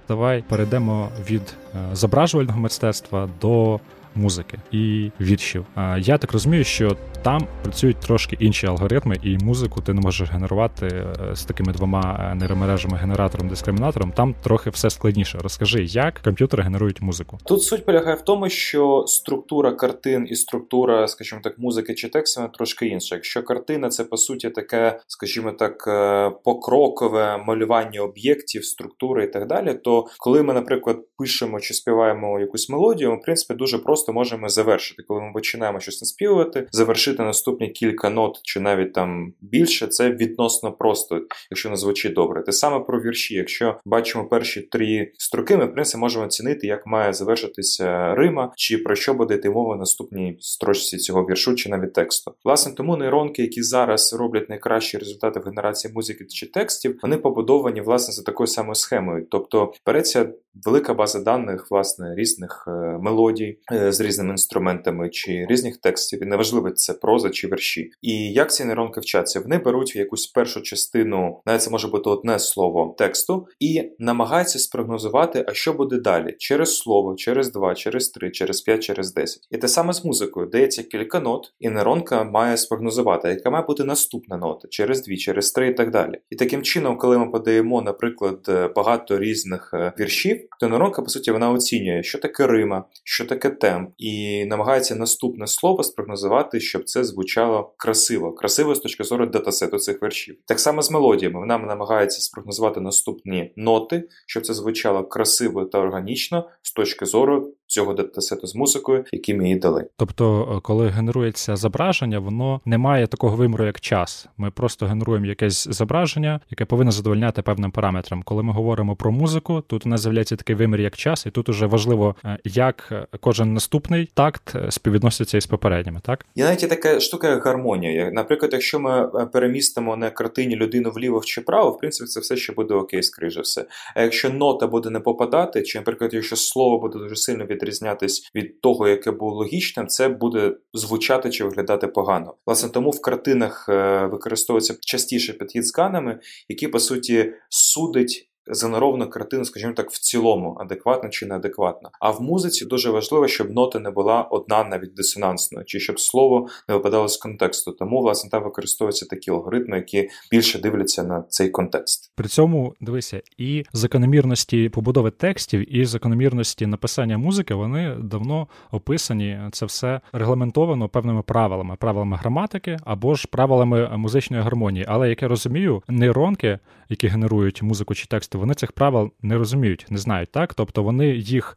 Давай 0.08 0.44
перейдемо 0.48 1.08
від 1.30 1.54
е, 1.75 1.88
зображувального 1.92 2.60
мистецтва 2.60 3.28
до 3.40 3.80
музики 4.16 4.58
і 4.73 5.11
віршів. 5.20 5.66
Я 5.99 6.18
так 6.18 6.32
розумію, 6.32 6.64
що 6.64 6.96
там 7.23 7.46
працюють 7.62 8.00
трошки 8.00 8.37
інші 8.40 8.66
алгоритми, 8.66 9.16
і 9.23 9.38
музику 9.38 9.80
ти 9.80 9.92
не 9.92 10.00
можеш 10.00 10.30
генерувати 10.30 10.87
е, 10.87 11.37
з 11.37 11.44
такими 11.44 11.73
двома 11.73 12.30
е, 12.32 12.35
нейромережами, 12.35 12.96
генератором, 12.96 13.49
дискримінатором. 13.49 14.12
Там 14.12 14.35
трохи 14.42 14.70
все 14.70 14.90
складніше. 14.90 15.38
Розкажи, 15.38 15.85
як 15.85 16.20
комп'ютери 16.25 16.62
генерують 16.62 17.02
музику. 17.02 17.38
Тут 17.44 17.62
суть 17.62 17.85
полягає 17.85 18.16
в 18.16 18.20
тому, 18.20 18.49
що 18.49 19.04
структура 19.06 19.73
картин 19.73 20.26
і 20.30 20.37
структура, 20.37 21.08
скажімо 21.08 21.40
так, 21.44 21.58
музики 21.58 21.94
чи 21.94 22.08
тексту 22.08 22.49
трошки 22.54 22.87
інша. 22.87 23.14
Якщо 23.14 23.42
картина 23.42 23.88
це 23.88 24.04
по 24.04 24.16
суті 24.16 24.50
таке, 24.50 25.00
скажімо 25.06 25.52
так, 25.52 25.85
е, 25.88 26.30
покрокове 26.44 27.42
малювання 27.46 28.00
об'єктів, 28.00 28.64
структури 28.64 29.25
і 29.25 29.28
так 29.28 29.46
далі, 29.46 29.75
то 29.75 30.06
коли 30.18 30.42
ми, 30.42 30.54
наприклад, 30.54 30.96
пишемо 31.18 31.61
чи 31.61 31.75
співаємо 31.75 32.40
якусь 32.40 32.68
мелодію, 32.68 33.11
ми 33.11 33.16
в 33.16 33.23
принципі 33.23 33.54
дуже 33.54 33.78
просто 33.78 34.05
можемо 34.12 34.48
завершити. 34.48 35.02
Коли 35.08 35.20
ми 35.20 35.32
починаємо 35.32 35.80
щось 35.80 36.02
наспівувати, 36.02 36.66
завершити 36.72 37.22
наступні 37.22 37.68
кілька 37.68 38.10
нот 38.10 38.40
чи 38.42 38.60
навіть 38.60 38.92
там 38.92 39.32
більше, 39.40 39.86
це 39.86 40.10
відносно 40.10 40.72
просто, 40.72 41.20
якщо 41.50 41.70
не 41.70 41.76
звучить 41.76 42.14
добре. 42.14 42.42
Те 42.42 42.52
саме 42.52 42.80
про 42.80 43.00
вірші. 43.00 43.34
Якщо 43.34 43.80
бачимо 43.84 44.25
перші 44.25 44.60
три 44.60 45.12
строки, 45.18 45.56
ми 45.56 45.64
в 45.66 45.72
принципі 45.72 46.00
можемо 46.00 46.25
оцінити, 46.25 46.66
як 46.66 46.86
має 46.86 47.12
завершитися 47.12 48.14
Рима, 48.14 48.52
чи 48.56 48.78
про 48.78 48.94
що 48.94 49.14
буде 49.14 49.34
йти 49.34 49.50
мова 49.50 49.75
в 49.75 49.78
наступній 49.78 50.36
строчці 50.40 50.96
цього 50.98 51.22
віршу, 51.22 51.54
чи 51.54 51.68
навіть 51.68 51.92
тексту. 51.92 52.34
Власне, 52.44 52.72
тому 52.72 52.96
нейронки, 52.96 53.42
які 53.42 53.62
зараз 53.62 54.14
роблять 54.14 54.48
найкращі 54.48 54.98
результати 54.98 55.40
в 55.40 55.42
генерації 55.42 55.94
музики 55.94 56.25
чи 56.25 56.46
текстів, 56.46 56.98
вони 57.02 57.16
побудовані 57.16 57.80
власне 57.80 58.14
за 58.14 58.22
такою 58.22 58.46
самою 58.46 58.75
схемою. 58.75 59.26
Тобто 59.30 59.72
береться 59.86 60.32
велика 60.64 60.94
база 60.94 61.20
даних, 61.20 61.70
власне, 61.70 62.14
різних 62.14 62.64
е, 62.68 62.70
мелодій 63.00 63.58
е, 63.72 63.92
з 63.96 64.00
різними 64.00 64.30
інструментами 64.30 65.10
чи 65.10 65.46
різних 65.48 65.76
текстів, 65.76 66.22
і 66.22 66.26
неважливо, 66.26 66.70
це 66.70 66.92
проза 66.92 67.30
чи 67.30 67.48
верші. 67.48 67.90
І 68.02 68.32
як 68.32 68.52
ці 68.52 68.64
нейронки 68.64 69.00
вчаться? 69.00 69.40
Вони 69.40 69.58
беруть 69.58 69.96
в 69.96 69.98
якусь 69.98 70.26
першу 70.26 70.62
частину, 70.62 71.40
навіть 71.46 71.62
це 71.62 71.70
може 71.70 71.88
бути 71.88 72.10
одне 72.10 72.38
слово 72.38 72.94
тексту, 72.98 73.46
і 73.60 73.82
намагаються 73.98 74.58
спрогнозувати, 74.58 75.44
а 75.48 75.54
що 75.54 75.72
буде 75.72 75.96
далі 75.96 76.34
через 76.38 76.76
слово, 76.76 77.14
через 77.14 77.52
два, 77.52 77.74
через 77.74 78.08
три, 78.08 78.30
через 78.30 78.60
п'ять, 78.60 78.82
через 78.82 79.14
десять. 79.14 79.48
І 79.50 79.58
те 79.58 79.68
саме 79.68 79.92
з 79.92 80.04
музикою 80.04 80.46
дається 80.46 80.82
кілька 80.82 81.20
нот, 81.20 81.52
і 81.60 81.68
нейронка 81.68 82.24
має 82.24 82.56
спрогнозувати, 82.56 83.28
яка 83.28 83.50
має 83.50 83.64
бути 83.64 83.84
наступна 83.84 84.36
нота 84.36 84.68
через 84.70 85.02
дві, 85.02 85.16
через 85.16 85.52
три 85.52 85.68
і 85.68 85.74
так 85.74 85.90
далі. 85.90 86.18
І 86.30 86.36
таким 86.36 86.62
чином, 86.62 86.98
коли 86.98 87.18
ми 87.18 87.30
подаємо, 87.30 87.82
наприклад, 87.82 88.46
е, 88.48 88.68
багато 88.76 89.18
різних 89.18 89.74
віршів, 90.00 90.40
то 90.60 90.68
нейронка, 90.68 91.02
по 91.02 91.08
суті, 91.08 91.30
вона 91.30 91.50
оцінює, 91.50 92.02
що 92.02 92.18
таке 92.18 92.46
Рима, 92.46 92.84
що 93.04 93.24
таке 93.24 93.50
темп, 93.50 93.85
і 93.98 94.44
намагається 94.44 94.94
наступне 94.94 95.46
слово 95.46 95.82
спрогнозувати, 95.82 96.60
щоб 96.60 96.84
це 96.84 97.04
звучало 97.04 97.74
красиво, 97.76 98.32
красиво 98.32 98.74
з 98.74 98.80
точки 98.80 99.04
зору 99.04 99.26
датасету 99.26 99.78
цих 99.78 100.02
вершів. 100.02 100.38
Так 100.44 100.60
само 100.60 100.82
з 100.82 100.90
мелодіями 100.90 101.40
вона 101.40 101.58
намагається 101.58 102.20
спрогнозувати 102.20 102.80
наступні 102.80 103.52
ноти, 103.56 104.08
щоб 104.26 104.46
це 104.46 104.54
звучало 104.54 105.04
красиво 105.04 105.64
та 105.64 105.78
органічно 105.78 106.48
з 106.62 106.72
точки 106.72 107.06
зору 107.06 107.52
цього 107.66 107.92
датасету 107.94 108.46
з 108.46 108.54
музикою, 108.54 109.04
які 109.12 109.35
ми 109.35 109.49
їй 109.49 109.56
дали. 109.56 109.87
Тобто, 109.96 110.54
е, 110.56 110.61
коли 110.62 110.88
генерується 110.88 111.56
зображення, 111.56 112.18
воно 112.18 112.61
не 112.64 112.78
має 112.78 113.06
такого 113.06 113.37
виміру, 113.37 113.66
як 113.66 113.80
час. 113.80 114.28
Ми 114.37 114.50
просто 114.50 114.87
генеруємо 114.87 115.26
якесь 115.26 115.68
зображення, 115.68 116.40
яке 116.50 116.64
повинно 116.64 116.90
задовольняти 116.90 117.42
певним 117.42 117.70
параметрам. 117.70 118.23
Коли 118.23 118.42
ми 118.42 118.52
говоримо 118.52 118.96
про 118.96 119.12
музику, 119.12 119.62
тут 119.66 119.87
у 119.87 119.88
нас 119.88 120.00
з'являється 120.00 120.37
такий 120.37 120.56
вимір, 120.56 120.80
як 120.80 120.96
час, 120.96 121.26
і 121.26 121.30
тут 121.30 121.49
уже 121.49 121.66
важливо, 121.66 122.16
е, 122.25 122.38
як 122.44 122.88
е, 122.92 123.06
кожен 123.20 123.54
наступний 123.54 124.11
такт 124.14 124.56
співвідноситься 124.70 125.38
із 125.38 125.46
попередніми. 125.46 126.00
Так 126.02 126.26
є 126.35 126.44
навіть 126.44 126.68
така 126.68 127.00
штука, 127.00 127.28
як 127.28 127.44
гармонія. 127.44 128.11
Наприклад, 128.11 128.52
якщо 128.52 128.80
ми 128.80 129.08
перемістимо 129.32 129.96
на 129.96 130.11
картині 130.11 130.56
людину 130.56 130.90
вліво 130.90 131.23
чи 131.25 131.40
вправо, 131.40 131.70
в 131.70 131.78
принципі, 131.78 132.08
це 132.08 132.20
все 132.20 132.37
ще 132.37 132.52
буде 132.52 132.75
окей, 132.75 133.02
скоріше 133.02 133.40
все. 133.40 133.66
А 133.94 134.02
якщо 134.02 134.30
нота 134.30 134.66
буде 134.66 134.90
не 134.90 135.00
попадати, 135.00 135.62
чи, 135.62 135.78
наприклад, 135.78 136.14
якщо 136.14 136.37
слово 136.37 136.78
буде 136.78 136.99
дуже 136.99 137.16
сильно 137.16 137.44
від 137.44 137.55
відрізнятись 137.56 138.30
від 138.34 138.60
того, 138.60 138.88
яке 138.88 139.10
було 139.10 139.34
логічним, 139.34 139.86
це 139.86 140.08
буде 140.08 140.56
звучати 140.75 141.30
чи 141.30 141.44
виглядати 141.44 141.86
погано. 141.86 142.34
Власне, 142.46 142.68
тому 142.68 142.90
в 142.90 143.02
картинах 143.02 143.66
е, 143.68 144.06
використовується 144.06 144.76
частіше 144.80 145.32
підхід 145.32 145.66
з 145.66 145.78
ганами, 145.78 146.20
які 146.48 146.68
по 146.68 146.78
суті 146.78 147.32
судить 147.48 148.30
занерована 148.46 149.06
картина, 149.06 149.44
скажімо 149.44 149.72
так, 149.72 149.90
в 149.90 149.98
цілому, 149.98 150.56
адекватна 150.60 151.08
чи 151.08 151.26
неадекватна. 151.26 151.90
А 152.00 152.10
в 152.10 152.22
музиці 152.22 152.64
дуже 152.64 152.90
важливо, 152.90 153.28
щоб 153.28 153.50
нота 153.50 153.78
не 153.78 153.90
була 153.90 154.22
одна 154.22 154.64
навіть 154.64 154.94
дисонансною, 154.94 155.64
чи 155.64 155.80
щоб 155.80 156.00
слово 156.00 156.48
не 156.68 156.74
випадало 156.74 157.08
з 157.08 157.16
контексту. 157.16 157.72
Тому, 157.72 158.00
власне, 158.00 158.30
там 158.30 158.44
використовуються 158.44 159.06
такі 159.06 159.30
алгоритми, 159.30 159.76
які 159.76 160.08
більше 160.30 160.58
дивляться 160.58 161.02
на 161.02 161.24
цей 161.28 161.48
контекст. 161.48 162.12
При 162.14 162.28
цьому 162.28 162.74
дивися, 162.80 163.22
і 163.38 163.64
закономірності 163.72 164.68
побудови 164.68 165.10
текстів, 165.10 165.76
і 165.76 165.84
закономірності 165.84 166.66
написання 166.66 167.18
музики 167.18 167.54
вони 167.54 167.96
давно 168.02 168.48
описані. 168.70 169.40
Це 169.52 169.66
все 169.66 170.00
регламентовано 170.12 170.88
певними 170.88 171.22
правилами, 171.22 171.76
правилами 171.76 172.16
граматики 172.16 172.78
або 172.84 173.14
ж 173.14 173.28
правилами 173.30 173.96
музичної 173.96 174.42
гармонії. 174.42 174.84
Але 174.88 175.08
як 175.08 175.22
я 175.22 175.28
розумію, 175.28 175.82
нейронки, 175.88 176.58
які 176.88 177.06
генерують 177.06 177.62
музику 177.62 177.94
чи 177.94 178.06
текст 178.06 178.35
вони 178.36 178.54
цих 178.54 178.72
правил 178.72 179.12
не 179.22 179.38
розуміють, 179.38 179.86
не 179.90 179.98
знають, 179.98 180.32
так? 180.32 180.54
Тобто 180.54 180.82
вони 180.82 181.08
їх. 181.08 181.56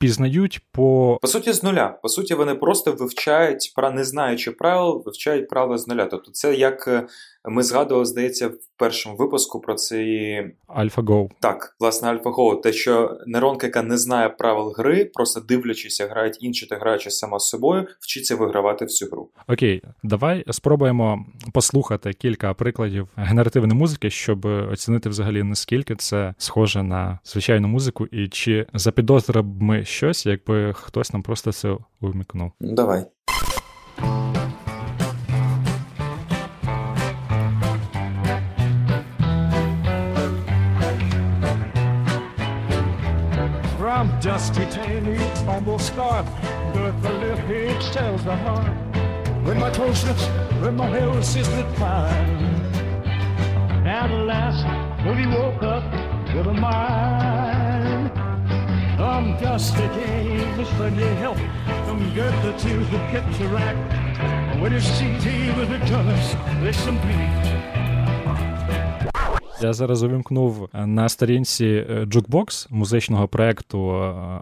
Пізнають 0.00 0.60
по 0.72 1.18
По 1.22 1.28
суті, 1.28 1.52
з 1.52 1.62
нуля. 1.62 1.98
По 2.02 2.08
суті, 2.08 2.34
вони 2.34 2.54
просто 2.54 2.92
вивчають, 2.92 3.72
не 3.92 4.04
знаючи 4.04 4.50
правил, 4.50 5.02
вивчають 5.06 5.48
правила 5.48 5.78
з 5.78 5.88
нуля. 5.88 6.06
Тобто, 6.06 6.30
це 6.30 6.54
як 6.54 6.88
е, 6.88 7.06
ми 7.44 7.62
згадували, 7.62 8.04
здається, 8.04 8.48
в 8.48 8.58
першому 8.76 9.16
випуску 9.16 9.60
про 9.60 9.74
цей 9.74 10.40
AlphaGo. 10.68 11.28
Так, 11.40 11.76
власне, 11.80 12.08
AlphaGo. 12.08 12.60
Те, 12.60 12.72
що 12.72 13.18
нейронка, 13.26 13.66
яка 13.66 13.82
не 13.82 13.98
знає 13.98 14.28
правил 14.28 14.74
гри, 14.78 15.04
просто 15.04 15.40
дивлячись, 15.40 16.00
грають 16.00 16.38
інші 16.40 16.66
та 16.66 16.76
граючи 16.76 17.10
сама 17.10 17.38
з 17.38 17.48
собою, 17.48 17.86
вчиться 18.00 18.36
вигравати 18.36 18.84
в 18.84 18.88
цю 18.88 19.06
гру. 19.06 19.28
Окей, 19.48 19.82
давай 20.02 20.44
спробуємо 20.50 21.26
послухати 21.52 22.12
кілька 22.12 22.54
прикладів 22.54 23.08
генеративної 23.16 23.78
музики, 23.78 24.10
щоб 24.10 24.44
оцінити 24.44 25.08
взагалі 25.08 25.42
наскільки 25.42 25.96
це 25.96 26.34
схоже 26.38 26.82
на 26.82 27.18
звичайну 27.24 27.68
музику, 27.68 28.06
і 28.06 28.28
чи 28.28 28.66
запідозрив 28.74 29.44
ми 29.46 29.84
щось, 29.90 30.26
якби 30.26 30.72
хтось 30.72 31.12
нам 31.12 31.22
просто 31.22 31.52
це 31.52 31.76
увімкнув. 32.00 32.52
Давай. 32.60 33.06
From 43.80 44.08
dusty 44.26 44.64
tanny, 44.74 45.18
almost 45.52 45.84
scarf, 45.90 46.26
but 46.74 46.92
the 47.04 47.12
little 47.22 47.40
hitch 47.48 47.86
tells 47.96 48.22
the 48.28 48.36
heart. 48.44 48.74
When 49.44 49.58
my 49.64 49.70
closeness, 49.78 50.22
when 50.62 50.74
my 50.80 50.88
hair 50.94 51.08
health 51.10 51.36
is 51.40 51.48
declined. 51.58 52.50
at 53.86 54.10
last 54.10 54.64
when 55.04 55.18
he 55.18 55.26
woke 55.26 55.62
up 55.62 55.84
with 56.34 56.46
a 56.46 56.54
mind. 56.54 57.59
I'm 59.20 59.36
Dusty 59.36 59.86
James, 59.96 60.68
for 60.76 60.88
your 61.00 61.14
help 61.24 61.36
from 61.86 61.98
Goethe 62.16 62.52
to 62.64 62.72
the 62.92 63.00
picture. 63.12 63.52
When 64.60 64.72
you 64.72 64.80
see 64.80 65.12
with 65.58 65.68
the 65.74 65.80
colors, 65.92 66.28
listen 66.66 66.94
please. 67.04 67.50
Я 69.62 69.72
зараз 69.72 70.02
увімкнув 70.02 70.68
е, 70.74 70.86
на 70.86 71.08
сторінці 71.08 71.66
е, 71.66 72.04
Jukebox 72.04 72.66
музичного 72.70 73.28
проекту 73.28 73.90
е, 73.90 73.94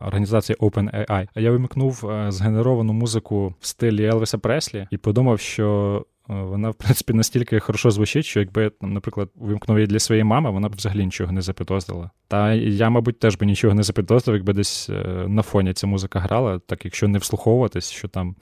організації 0.06 0.56
OpenAI. 0.56 1.28
Я 1.35 1.50
увімкнув 1.50 2.11
згенеровану 2.28 2.92
музику 2.92 3.54
в 3.61 3.66
стилі 3.66 4.04
Елвіса 4.04 4.38
Преслі 4.38 4.87
і 4.90 4.97
подумав, 4.97 5.40
що. 5.40 6.04
Вона, 6.28 6.70
в 6.70 6.75
принципі, 6.75 7.12
настільки 7.12 7.61
хорошо 7.61 7.90
звучить, 7.90 8.25
що 8.25 8.40
якби 8.40 8.70
там, 8.70 8.92
наприклад, 8.92 9.28
вимкнув 9.35 9.78
її 9.78 9.87
для 9.87 9.99
своєї 9.99 10.25
мами, 10.25 10.50
вона 10.50 10.68
б 10.68 10.75
взагалі 10.75 11.04
нічого 11.04 11.32
не 11.32 11.42
запідозрила. 11.42 12.11
Та 12.28 12.54
я, 12.54 12.90
мабуть, 12.90 13.18
теж 13.18 13.37
би 13.37 13.47
нічого 13.47 13.75
не 13.75 13.82
запідозрив, 13.82 14.37
якби 14.37 14.52
десь 14.52 14.90
на 15.26 15.42
фоні 15.42 15.73
ця 15.73 15.87
музика 15.87 16.20
грала, 16.20 16.58
так 16.58 16.85
якщо 16.85 17.08
не 17.08 17.18
вслуховуватись, 17.18 17.90
що 17.90 18.08
там 18.08 18.37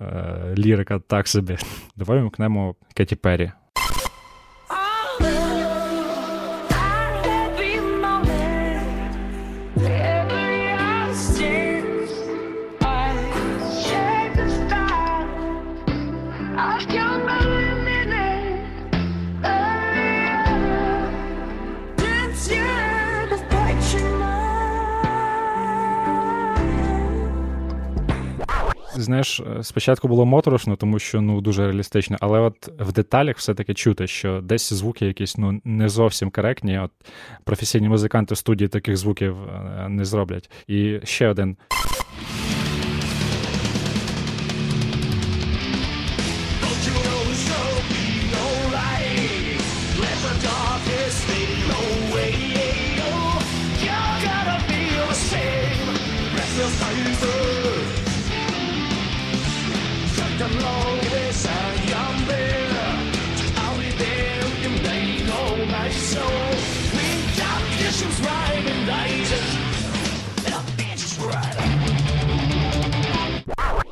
е- 0.00 0.54
лірика 0.58 0.98
так 0.98 1.28
собі. 1.28 1.56
Давай 1.96 2.18
вимкнемо 2.18 2.74
Кеті 2.94 3.16
Перрі. 3.16 3.52
Знаєш, 29.02 29.40
е, 29.40 29.62
спочатку 29.62 30.08
було 30.08 30.26
моторошно, 30.26 30.76
тому 30.76 30.98
що 30.98 31.20
ну 31.20 31.40
дуже 31.40 31.66
реалістично, 31.66 32.16
але 32.20 32.40
от 32.40 32.68
в 32.78 32.92
деталях 32.92 33.36
все-таки 33.36 33.74
чути, 33.74 34.06
що 34.06 34.40
десь 34.40 34.72
звуки 34.72 35.06
якісь 35.06 35.38
ну 35.38 35.60
не 35.64 35.88
зовсім 35.88 36.30
коректні. 36.30 36.78
От 36.78 36.90
професійні 37.44 37.88
музиканти 37.88 38.34
в 38.34 38.38
студії 38.38 38.68
таких 38.68 38.96
звуків 38.96 39.36
е, 39.42 39.88
не 39.88 40.04
зроблять. 40.04 40.50
І 40.66 41.00
ще 41.04 41.28
один. 41.28 41.56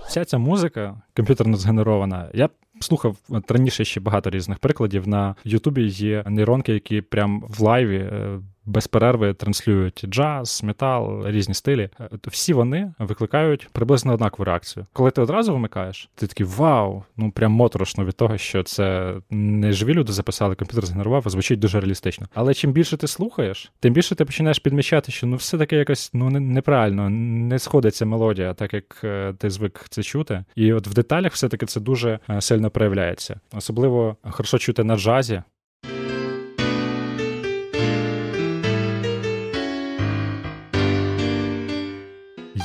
Вся 0.09 0.25
ця 0.25 0.39
музика 0.39 1.03
комп'ютерно 1.17 1.57
згенерована. 1.57 2.31
Я 2.35 2.49
слухав 2.81 3.17
раніше 3.49 3.85
ще 3.85 4.01
багато 4.01 4.31
різних 4.31 4.59
прикладів. 4.59 5.09
На 5.09 5.35
Ютубі 5.45 5.83
є 5.83 6.25
нейронки, 6.27 6.73
які 6.73 7.01
прям 7.01 7.45
в 7.49 7.61
лайві 7.61 7.97
е, 7.97 8.41
без 8.69 8.87
перерви 8.87 9.35
транслюють 9.35 10.05
джаз, 10.07 10.61
метал, 10.65 11.27
різні 11.27 11.55
стилі. 11.55 11.91
Е, 12.01 12.09
всі 12.27 12.53
вони 12.53 12.93
викликають 12.99 13.69
приблизно 13.73 14.13
однакову 14.13 14.45
реакцію. 14.45 14.87
Коли 14.93 15.11
ти 15.11 15.21
одразу 15.21 15.55
вмикаєш, 15.55 16.09
ти 16.15 16.27
такий 16.27 16.47
вау! 16.47 17.03
Ну 17.17 17.31
прям 17.31 17.53
моторошно 17.53 18.05
від 18.05 18.17
того, 18.17 18.39
що 18.39 18.63
це 18.63 19.15
не 19.31 19.73
живі 19.73 19.95
люди 19.95 20.13
записали, 20.13 20.55
комп'ютер 20.55 20.87
згенерував, 20.87 21.23
а 21.27 21.31
звучить 21.31 21.59
дуже 21.59 21.81
реалістично. 21.81 22.27
Але 22.35 22.55
чим 22.55 22.73
більше 22.73 22.97
ти 22.97 23.07
слухаєш, 23.07 23.73
тим 23.81 23.93
більше 23.93 24.15
ти 24.15 24.25
починаєш 24.25 24.59
підмічати, 24.59 25.13
що 25.13 25.27
ну 25.27 25.37
все 25.37 25.59
таке 25.59 25.77
якось 25.77 26.11
ну 26.13 26.31
неправильно, 26.31 27.11
не 27.11 27.59
сходиться 27.59 28.07
мелодія, 28.07 28.55
так 28.55 28.75
як 28.75 29.01
е, 29.05 29.35
ти 29.39 29.51
звик 29.51 29.87
це 29.89 30.03
чути. 30.03 30.45
І 30.55 30.73
от 30.73 30.87
в 30.87 30.95
деталях 30.95 31.33
все-таки 31.33 31.67
це 31.67 31.81
дуже 31.81 32.19
е, 32.31 32.41
сильно 32.41 32.71
проявляється. 32.71 33.41
Особливо 33.53 34.17
хорошо 34.23 34.59
чути 34.59 34.85
на 34.85 34.97
джазі. 34.97 35.43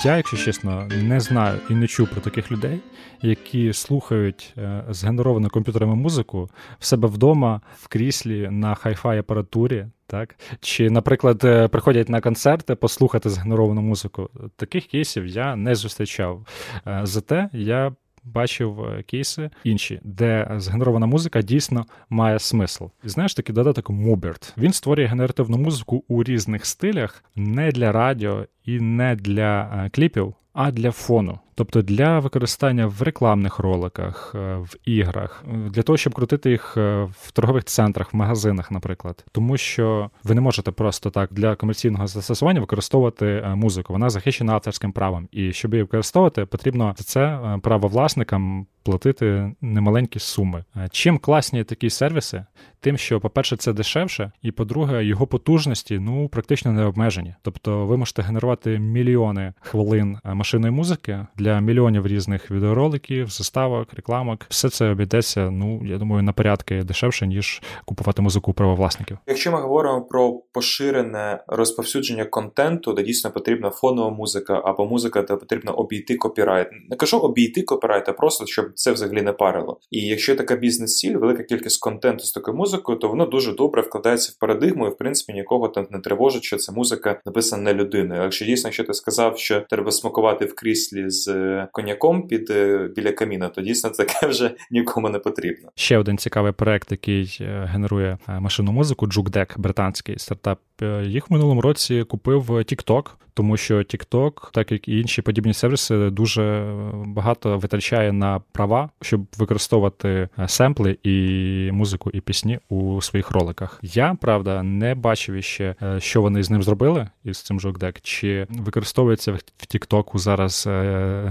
Я, 0.06 0.18
якщо 0.18 0.38
чесно, 0.38 0.88
не 1.02 1.20
знаю 1.20 1.60
і 1.70 1.74
не 1.74 1.88
чув 1.88 2.08
про 2.08 2.22
таких 2.22 2.52
людей, 2.52 2.80
які 3.22 3.74
слухають 3.74 4.54
е, 4.58 4.84
згенеровану 4.90 5.50
комп'ютерами 5.50 5.96
музику 5.96 6.50
в 6.80 6.86
себе 6.86 7.08
вдома 7.08 7.62
в 7.76 7.88
кріслі 7.88 8.50
на 8.52 8.76
хай-фай 8.76 9.20
апаратурі. 9.20 9.86
Так, 10.08 10.36
чи, 10.60 10.90
наприклад, 10.90 11.42
е, 11.44 11.68
приходять 11.68 12.10
на 12.10 12.22
концерти 12.22 12.76
послухати 12.76 13.30
згенеровану 13.30 13.82
музику. 13.82 14.30
Таких 14.56 14.86
кейсів 14.86 15.26
я 15.26 15.56
не 15.56 15.76
зустрічав. 15.76 16.48
Е, 16.88 17.00
зате 17.04 17.50
я 17.54 17.92
бачив 18.24 18.86
е, 18.86 19.04
кейси 19.04 19.50
інші, 19.64 20.00
де 20.04 20.52
згенерована 20.58 21.06
музика 21.06 21.42
дійсно 21.42 21.86
має 22.10 22.40
смисл. 22.40 22.86
І 23.04 23.10
знаєш 23.10 23.34
такий 23.34 23.56
додаток 23.56 23.90
Mubert. 23.90 24.54
Він 24.58 24.74
створює 24.74 25.06
генеративну 25.06 25.58
музику 25.58 26.04
у 26.08 26.24
різних 26.24 26.66
стилях, 26.66 27.24
не 27.36 27.72
для 27.72 27.92
радіо 27.92 28.46
і 28.66 28.80
не 28.80 29.16
для 29.16 29.62
е, 29.86 29.90
кліпів, 29.90 30.34
а 30.54 30.72
для 30.72 30.92
фону. 30.92 31.40
Тобто 31.56 31.82
для 31.82 32.20
використання 32.20 32.86
в 32.86 33.02
рекламних 33.02 33.60
роликах, 33.60 34.32
е, 34.36 34.56
в 34.56 34.76
іграх, 34.86 35.44
для 35.70 35.82
того, 35.82 35.98
щоб 35.98 36.14
крутити 36.14 36.52
їх 36.52 36.78
е, 36.78 37.08
в 37.22 37.32
торгових 37.32 37.64
центрах, 37.64 38.14
в 38.14 38.18
магазинах, 38.18 38.72
наприклад, 38.72 39.26
тому 39.32 39.58
що 39.58 40.10
ви 40.24 40.36
не 40.36 40.42
можете 40.42 40.72
просто 40.72 41.10
так 41.10 41.34
для 41.34 41.56
комерційного 41.56 42.08
застосування 42.08 42.60
використовувати 42.60 43.26
е, 43.28 43.56
музику. 43.56 43.94
Вона 43.94 44.10
захищена 44.10 44.54
авторським 44.54 44.92
правом, 44.92 45.28
і 45.32 45.54
щоб 45.54 45.74
її 45.74 45.84
використовувати, 45.84 46.46
потрібно 46.46 46.96
за 46.98 47.04
це 47.04 47.40
правовласникам 47.64 48.68
платити 48.84 49.52
немаленькі 49.62 50.20
суми. 50.20 50.64
Чим 50.92 51.18
класні 51.18 51.64
такі 51.64 51.90
сервіси? 51.90 52.46
Тим, 52.80 52.98
що, 52.98 53.20
по-перше, 53.20 53.58
це 53.58 53.74
дешевше, 53.74 54.32
і 54.42 54.52
по-друге, 54.52 55.06
його 55.06 55.28
потужності 55.28 56.00
ну 56.00 56.30
практично 56.30 56.72
не 56.72 56.84
обмежені. 56.86 57.36
Тобто, 57.42 57.86
ви 57.86 57.98
можете 57.98 58.22
генерувати 58.22 58.80
мільйони 58.80 59.54
хвилин 59.60 60.18
машинної 60.44 60.74
музики 60.74 61.26
для 61.38 61.60
мільйонів 61.60 62.08
різних 62.08 62.52
відеороликів, 62.52 63.28
заставок, 63.28 63.94
рекламок. 63.94 64.46
Все 64.50 64.70
це 64.70 64.90
обійдеться. 64.90 65.52
Ну 65.52 65.82
я 65.86 65.98
думаю, 65.98 66.24
на 66.24 66.34
порядки 66.34 66.84
дешевше 66.84 67.28
ніж 67.28 67.62
купувати 67.86 68.22
музику 68.22 68.54
правовласників. 68.54 69.18
Якщо 69.28 69.52
ми 69.52 69.62
говоримо 69.62 70.02
про 70.02 70.34
поширене 70.54 71.44
розповсюдження 71.48 72.26
контенту, 72.26 72.94
де 72.94 73.04
дійсно 73.04 73.32
потрібна 73.32 73.70
фонова 73.70 74.10
музика 74.10 74.62
або 74.66 74.86
музика, 74.86 75.22
де 75.22 75.36
потрібно 75.36 75.74
обійти 75.74 76.16
копірайт. 76.16 76.68
Не 76.90 76.96
кажу 76.96 77.18
обійти 77.18 77.62
копірайт, 77.62 78.10
а 78.10 78.14
просто 78.14 78.46
щоб 78.46 78.66
це 78.76 78.92
взагалі 78.92 79.22
не 79.22 79.34
парило. 79.34 79.80
І 79.92 80.00
якщо 80.00 80.36
така 80.36 80.56
бізнес-ціль, 80.56 81.16
велика 81.16 81.44
кількість 81.44 81.82
контенту 81.82 82.24
з 82.24 82.32
такою 82.32 82.58
музикою, 82.58 82.98
то 82.98 83.08
воно 83.08 83.26
дуже 83.26 83.54
добре 83.54 83.82
вкладається 83.82 84.32
в 84.36 84.40
парадигму, 84.40 84.88
і 84.88 84.90
в 84.90 84.98
принципі 84.98 85.34
нікого 85.34 85.68
там 85.68 85.88
не 85.90 86.00
тривожить, 86.00 86.44
що 86.44 86.58
ця 86.58 86.72
музика 86.72 87.22
написана 87.26 87.64
не 87.64 87.74
людиною. 87.74 88.24
Якщо 88.24 88.46
дійсно, 88.46 88.68
якщо 88.68 88.84
ти 88.84 88.94
сказав, 88.94 89.38
що 89.38 89.62
треба 89.70 89.92
смакувати 89.92 90.33
в 90.42 90.56
кріслі 90.56 91.10
з 91.10 91.28
е, 91.28 91.68
коньяком 91.72 92.28
під 92.28 92.50
е, 92.50 92.90
біля 92.96 93.12
каміна, 93.12 93.50
то 93.50 93.62
дійсно 93.62 93.90
таке 93.98 94.28
вже 94.28 94.52
нікому 94.72 95.10
не 95.10 95.20
потрібно. 95.20 95.70
Ще 95.76 95.98
один 95.98 96.18
цікавий 96.18 96.52
проект, 96.52 96.92
який 96.92 97.38
е, 97.42 97.70
генерує 97.72 98.18
машину 98.28 98.72
музику, 98.72 99.08
Джукдек, 99.08 99.60
британський 99.60 100.20
стартап. 100.20 100.60
Їх 101.04 101.30
в 101.30 101.34
минулому 101.34 101.62
році 101.62 102.04
купив 102.04 102.50
TikTok, 102.50 103.06
тому 103.34 103.58
що 103.58 103.78
TikTok, 103.78 104.52
так 104.52 104.72
як 104.72 104.88
і 104.88 105.00
інші 105.00 105.22
подібні 105.22 105.54
сервіси, 105.54 106.10
дуже 106.10 106.74
багато 107.06 107.58
витрачає 107.58 108.12
на 108.12 108.42
права, 108.52 108.90
щоб 109.02 109.26
використовувати 109.38 110.30
семпли 110.48 110.98
і 111.04 111.70
музику, 111.74 112.12
і 112.14 112.22
пісні 112.22 112.60
у 112.70 113.02
своїх 113.02 113.32
роликах. 113.32 113.80
Я 113.82 114.18
правда 114.22 114.64
не 114.64 114.96
бачив 114.96 115.36
іще, 115.36 115.76
що 115.98 116.22
вони 116.22 116.44
з 116.44 116.50
ним 116.50 116.64
зробили 116.64 117.10
із 117.24 117.42
цим 117.42 117.60
Джукдек, 117.60 118.02
чи 118.02 118.48
використовується 118.50 119.32
в 119.32 119.40
TikTok 119.76 120.18
зараз 120.18 120.68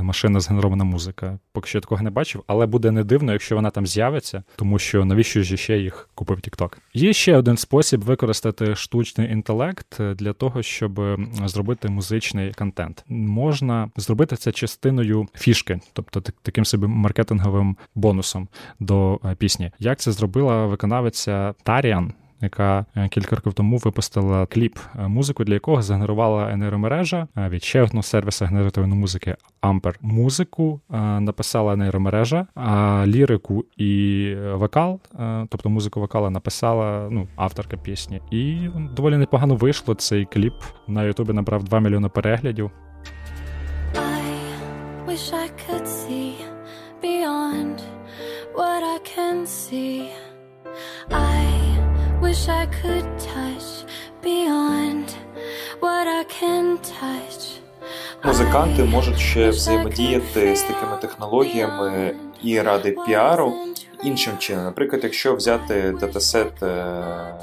машина 0.03 0.41
згенерована 0.41 0.85
музика. 0.85 1.39
Поки 1.53 1.69
що 1.69 1.81
такого 1.81 2.03
не 2.03 2.11
бачив, 2.11 2.43
але 2.47 2.67
буде 2.67 2.91
не 2.91 3.05
дивно, 3.05 3.33
якщо 3.33 3.55
вона 3.57 3.71
там 3.71 3.87
з'явиться, 3.87 4.43
тому 4.57 4.79
що 4.79 5.05
навіщо 5.05 5.43
ж 5.43 5.57
ще 5.57 5.79
їх 5.79 6.09
купив 6.15 6.37
TikTok. 6.39 6.77
Є 6.95 7.13
ще 7.13 7.37
один 7.37 7.57
спосіб 7.57 8.01
використати 8.01 8.75
штучний 8.75 9.33
інтелект 9.33 10.01
для 10.01 10.33
того, 10.33 10.63
щоб 10.63 11.01
зробити 11.45 11.89
музичний 11.93 12.53
контент. 12.53 13.05
Можна 13.09 13.91
зробити 13.97 14.37
це 14.37 14.53
частиною 14.53 15.27
фішки, 15.35 15.81
тобто 15.93 16.21
таким 16.21 16.65
собі 16.65 16.87
маркетинговим 16.87 17.77
бонусом 17.95 18.49
до 18.81 19.21
е, 19.25 19.35
пісні. 19.35 19.71
Як 19.79 20.01
це 20.01 20.13
зробила 20.13 20.67
виконавиця 20.67 21.55
Таріан? 21.63 22.13
Яка 22.43 22.85
е, 22.97 23.09
кілька 23.09 23.37
років 23.37 23.53
тому 23.55 23.77
випустила 23.77 24.47
кліп, 24.47 24.79
е, 24.99 25.09
музику 25.09 25.45
для 25.45 25.55
якого 25.55 25.83
згенерувала 25.83 26.57
нейромережа 26.57 27.27
е, 27.37 27.49
від 27.49 27.65
ще 27.65 27.83
одного 27.83 28.03
сервісу 28.03 28.45
генеративної 28.45 29.01
музики 29.01 29.37
Amper. 29.63 29.95
Музику 30.01 30.81
написала 31.21 31.77
нейромережа, 31.77 32.47
а 32.55 33.05
лірику 33.07 33.65
і 33.77 34.35
вокал, 34.55 35.01
тобто 35.49 35.69
музику 35.69 36.01
вокала 36.01 36.31
написала 36.31 37.09
ну, 37.11 37.29
авторка 37.37 37.77
пісні. 37.77 38.21
І 38.31 38.69
доволі 38.97 39.17
непогано 39.17 39.55
вийшло. 39.55 39.95
Цей 39.95 40.25
кліп 40.25 40.55
на 40.89 41.05
Ютубі 41.05 41.33
набрав 41.33 41.65
2 41.65 41.81
мільйони 41.81 42.09
переглядів. 42.09 42.71
I 43.95 45.07
wish 45.07 45.33
I 45.45 45.49
could 45.63 45.87
see 45.87 46.33
beyond 47.03 47.77
what 48.59 48.83
I 48.97 48.99
can 49.15 49.47
see. 49.47 50.22
Wish 52.33 52.49
I 52.49 52.67
could 52.81 53.09
touch 53.19 53.69
beyond 54.23 55.07
what 55.81 56.07
I 56.21 56.25
can 56.41 56.79
touch. 56.79 57.61
Музиканти 58.25 58.85
можуть 58.85 59.19
ще 59.19 59.51
взаємодіяти 59.51 60.57
з 60.57 60.63
такими 60.63 60.97
технологіями 61.01 62.17
і 62.43 62.61
ради 62.61 62.97
піару 63.07 63.55
іншим 64.05 64.39
чином. 64.39 64.65
Наприклад, 64.65 65.05
якщо 65.05 65.35
взяти 65.35 65.95
датасет 66.01 66.63
е, 66.63 66.95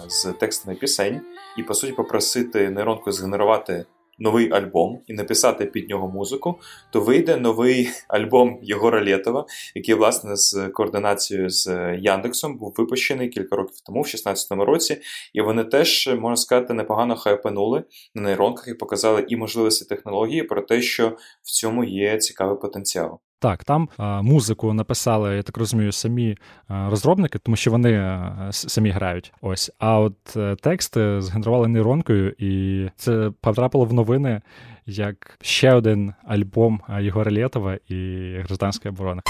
з 0.07 0.25
текстами 0.25 0.75
пісень 0.75 1.21
і 1.57 1.63
по 1.63 1.73
суті 1.73 1.93
попросити 1.93 2.69
нейронку 2.69 3.11
згенерувати 3.11 3.85
новий 4.19 4.51
альбом 4.51 4.99
і 5.07 5.13
написати 5.13 5.65
під 5.65 5.89
нього 5.89 6.07
музику, 6.07 6.59
то 6.91 7.01
вийде 7.01 7.37
новий 7.37 7.89
альбом 8.07 8.59
Єгора 8.61 9.05
Лєтова, 9.05 9.45
який, 9.75 9.95
власне, 9.95 10.35
з 10.35 10.69
координацією 10.73 11.49
з 11.49 11.95
Яндексом 11.99 12.57
був 12.57 12.75
випущений 12.77 13.29
кілька 13.29 13.55
років 13.55 13.75
тому, 13.85 14.01
в 14.01 14.03
2016 14.03 14.51
році. 14.51 14.97
І 15.33 15.41
вони 15.41 15.63
теж, 15.63 16.07
можна 16.07 16.35
сказати, 16.35 16.73
непогано 16.73 17.15
хайпанули 17.15 17.83
на 18.15 18.21
нейронках 18.21 18.67
і 18.67 18.73
показали 18.73 19.25
і 19.27 19.35
можливості 19.35 19.85
технології 19.85 20.43
про 20.43 20.61
те, 20.61 20.81
що 20.81 21.17
в 21.43 21.51
цьому 21.51 21.83
є 21.83 22.17
цікавий 22.17 22.57
потенціал. 22.59 23.19
Так, 23.41 23.63
там 23.63 23.89
музику 24.23 24.73
написали, 24.73 25.35
я 25.35 25.43
так 25.43 25.57
розумію, 25.57 25.91
самі 25.91 26.37
розробники, 26.69 27.39
тому 27.39 27.55
що 27.55 27.71
вони 27.71 28.19
самі 28.49 28.89
грають. 28.89 29.33
Ось. 29.41 29.71
А 29.79 29.99
от 29.99 30.37
е, 30.37 30.55
тексти 30.55 31.21
згенерували 31.21 31.67
нейронкою, 31.67 32.35
і 32.37 32.85
це 32.95 33.31
потрапило 33.41 33.85
в 33.85 33.93
новини 33.93 34.41
як 34.85 35.37
ще 35.41 35.73
один 35.73 36.13
альбом 36.27 36.81
Єгора 37.01 37.31
Лєтова 37.31 37.77
і 37.87 38.33
гражданської 38.43 38.93
оборони. 38.93 39.21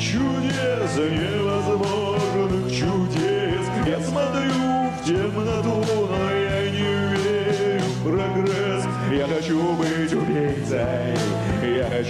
чудес, 0.00 0.98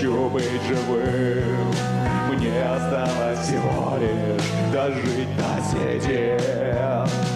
хочу 0.08 0.28
быть 0.30 0.62
живым. 0.66 1.72
Мне 2.30 2.62
осталось 2.62 3.40
всего 3.40 3.96
лишь 3.98 4.72
дожить 4.72 5.28
до 5.36 5.62
сети. 5.62 7.27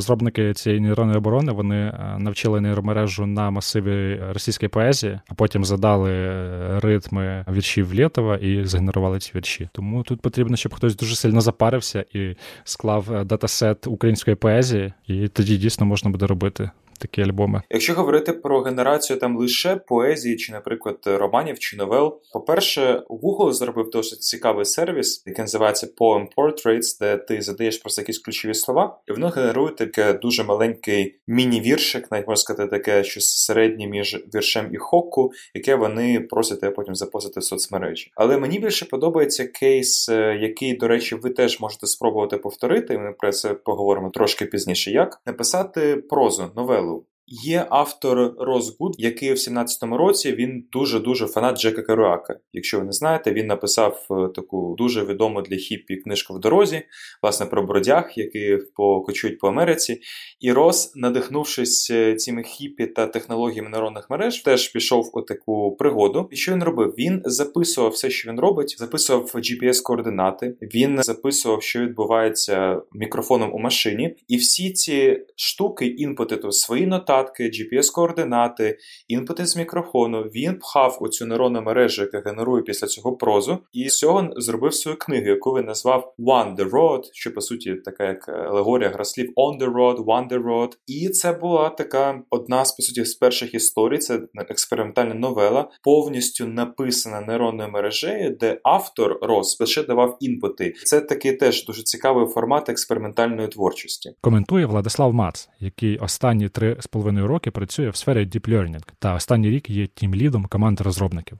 Розробники 0.00 0.54
цієї 0.54 0.80
нейронної 0.80 1.18
оборони 1.18 1.52
вони 1.52 1.76
е, 1.76 2.16
навчили 2.18 2.60
нейромережу 2.60 3.26
на 3.26 3.50
масиві 3.50 4.20
російської 4.32 4.68
поезії, 4.68 5.20
а 5.28 5.34
потім 5.34 5.64
задали 5.64 6.12
е, 6.12 6.80
ритми 6.80 7.44
віршів 7.52 7.94
Лєтова 7.94 8.36
і 8.36 8.64
згенерували 8.64 9.18
ці 9.18 9.32
вірші. 9.36 9.68
Тому 9.72 10.02
тут 10.02 10.20
потрібно, 10.20 10.56
щоб 10.56 10.74
хтось 10.74 10.96
дуже 10.96 11.16
сильно 11.16 11.40
запарився 11.40 12.04
і 12.12 12.34
склав 12.64 13.12
е, 13.12 13.24
датасет 13.24 13.86
української 13.86 14.36
поезії, 14.36 14.92
і 15.06 15.28
тоді 15.28 15.56
дійсно 15.56 15.86
можна 15.86 16.10
буде 16.10 16.26
робити 16.26 16.70
такі 17.00 17.22
альбоми. 17.22 17.62
Якщо 17.70 17.94
говорити 17.94 18.32
про 18.32 18.60
генерацію 18.60 19.18
там 19.18 19.36
лише 19.36 19.76
поезії, 19.76 20.36
чи, 20.36 20.52
наприклад, 20.52 20.98
романів 21.04 21.58
чи 21.58 21.76
новел, 21.76 22.20
по-перше, 22.32 23.02
Google 23.10 23.52
зробив 23.52 23.90
досить 23.90 24.22
цікавий 24.22 24.64
сервіс, 24.64 25.22
який 25.26 25.42
називається 25.42 25.88
Poem 26.00 26.26
Portraits, 26.36 26.98
де 27.00 27.16
ти 27.16 27.42
задаєш 27.42 27.78
просто 27.78 28.02
якісь 28.02 28.18
ключові 28.18 28.54
слова, 28.54 29.00
і 29.08 29.12
воно 29.12 29.28
генерує 29.28 29.74
таке 29.74 30.12
дуже 30.12 30.44
маленький 30.44 31.20
міні-віршик, 31.26 32.12
навіть 32.12 32.26
можна 32.26 32.40
сказати, 32.40 32.70
таке 32.70 33.04
щось 33.04 33.36
середнє 33.36 33.86
між 33.86 34.24
віршем 34.34 34.74
і 34.74 34.76
хокку, 34.76 35.32
яке 35.54 35.74
вони 35.74 36.20
просять 36.20 36.60
тебе 36.60 36.72
потім 36.72 36.94
запостити 36.94 37.40
в 37.40 37.44
соцмережі. 37.44 38.12
Але 38.14 38.38
мені 38.38 38.58
більше 38.58 38.84
подобається 38.84 39.46
кейс, 39.46 40.08
е, 40.08 40.38
який, 40.40 40.76
до 40.76 40.88
речі, 40.88 41.14
ви 41.14 41.30
теж 41.30 41.60
можете 41.60 41.86
спробувати 41.86 42.36
повторити. 42.36 42.98
Ми 42.98 43.12
про 43.12 43.32
це 43.32 43.54
поговоримо 43.54 44.10
трошки 44.10 44.46
пізніше. 44.46 44.90
Як 44.90 45.20
написати 45.26 45.96
прозу 45.96 46.50
новелу. 46.56 46.89
Є 47.32 47.66
автор 47.70 48.34
Рос 48.38 48.76
Гуд, 48.78 48.94
який 48.98 49.32
в 49.32 49.36
17-му 49.36 49.96
році 49.96 50.32
він 50.32 50.64
дуже 50.72 51.00
дуже 51.00 51.26
фанат 51.26 51.58
Джека 51.58 51.82
Керуака. 51.82 52.36
Якщо 52.52 52.78
ви 52.78 52.84
не 52.84 52.92
знаєте, 52.92 53.32
він 53.32 53.46
написав 53.46 54.06
е, 54.10 54.28
таку 54.34 54.74
дуже 54.78 55.04
відому 55.04 55.42
для 55.42 55.56
хіппі 55.56 55.96
книжку 55.96 56.34
в 56.34 56.40
дорозі, 56.40 56.82
власне, 57.22 57.46
про 57.46 57.62
бродяг, 57.62 58.12
які 58.16 58.58
покочують 58.76 59.38
по 59.38 59.48
Америці. 59.48 60.00
І 60.40 60.52
Рос, 60.52 60.92
надихнувшись 60.96 61.90
е, 61.90 62.14
цими 62.14 62.42
хіппі 62.42 62.86
та 62.86 63.06
технологіями 63.06 63.68
нейронних 63.68 64.10
мереж, 64.10 64.42
теж 64.42 64.68
пішов 64.68 65.10
у 65.12 65.22
таку 65.22 65.76
пригоду. 65.76 66.28
І 66.30 66.36
що 66.36 66.52
він 66.52 66.62
робив? 66.62 66.94
Він 66.98 67.22
записував 67.24 67.90
все, 67.90 68.10
що 68.10 68.30
він 68.30 68.40
робить, 68.40 68.76
записував 68.78 69.24
GPS-координати, 69.24 70.54
він 70.62 71.02
записував, 71.02 71.62
що 71.62 71.80
відбувається 71.80 72.82
мікрофоном 72.92 73.54
у 73.54 73.58
машині, 73.58 74.16
і 74.28 74.36
всі 74.36 74.72
ці 74.72 75.20
штуки, 75.36 75.86
інпути, 75.86 76.52
свої 76.52 76.86
нота 76.86 77.19
нотатки, 77.20 77.50
GPS-координати, 77.50 78.76
інпути 79.08 79.46
з 79.46 79.56
мікрофону. 79.56 80.22
Він 80.22 80.58
пхав 80.58 80.98
у 81.00 81.08
цю 81.08 81.26
нейронну 81.26 81.62
мережу, 81.62 82.02
яка 82.02 82.30
генерує 82.30 82.62
після 82.62 82.86
цього 82.86 83.16
прозу, 83.16 83.58
і 83.72 83.88
з 83.88 83.98
цього 83.98 84.30
зробив 84.36 84.74
свою 84.74 84.98
книгу, 84.98 85.26
яку 85.26 85.50
він 85.50 85.64
назвав 85.64 86.14
One 86.18 86.56
the 86.56 86.70
Road, 86.70 87.00
що 87.12 87.34
по 87.34 87.40
суті 87.40 87.74
така 87.74 88.04
як 88.04 88.28
алегорія 88.28 88.90
граслів 88.90 89.32
On 89.36 89.60
the 89.60 89.74
Road, 89.74 90.04
One 90.04 90.28
the 90.28 90.44
Road. 90.44 90.72
І 90.86 91.08
це 91.08 91.32
була 91.32 91.68
така 91.68 92.22
одна 92.30 92.64
з 92.64 92.72
по 92.72 92.82
суті 92.82 93.04
з 93.04 93.14
перших 93.14 93.54
історій. 93.54 93.98
Це 93.98 94.20
експериментальна 94.34 95.14
новела, 95.14 95.70
повністю 95.82 96.46
написана 96.46 97.20
нейронною 97.20 97.70
мережею, 97.70 98.36
де 98.40 98.60
автор 98.64 99.18
Рос 99.22 99.60
лише 99.60 99.82
давав 99.82 100.16
інпути. 100.20 100.74
Це 100.84 101.00
такий 101.00 101.32
теж 101.32 101.66
дуже 101.66 101.82
цікавий 101.82 102.26
формат 102.26 102.68
експериментальної 102.68 103.48
творчості. 103.48 104.10
Коментує 104.20 104.66
Владислав 104.66 105.14
Мац, 105.14 105.48
який 105.60 105.98
останні 105.98 106.48
три 106.48 106.76
з 106.80 106.86
половиною 106.86 107.09
половиною 107.10 107.28
роки 107.28 107.50
працює 107.50 107.90
в 107.90 107.96
сфері 107.96 108.26
Deep 108.26 108.48
Learning 108.48 108.82
та 108.98 109.14
останній 109.14 109.50
рік 109.50 109.70
є 109.70 109.86
тім-лідом 109.86 110.44
команди 110.44 110.84
розробників. 110.84 111.38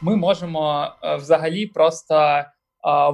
Ми 0.00 0.16
можемо 0.16 0.88
е, 1.02 1.16
взагалі 1.16 1.66
просто 1.66 2.14
е, 2.14 2.44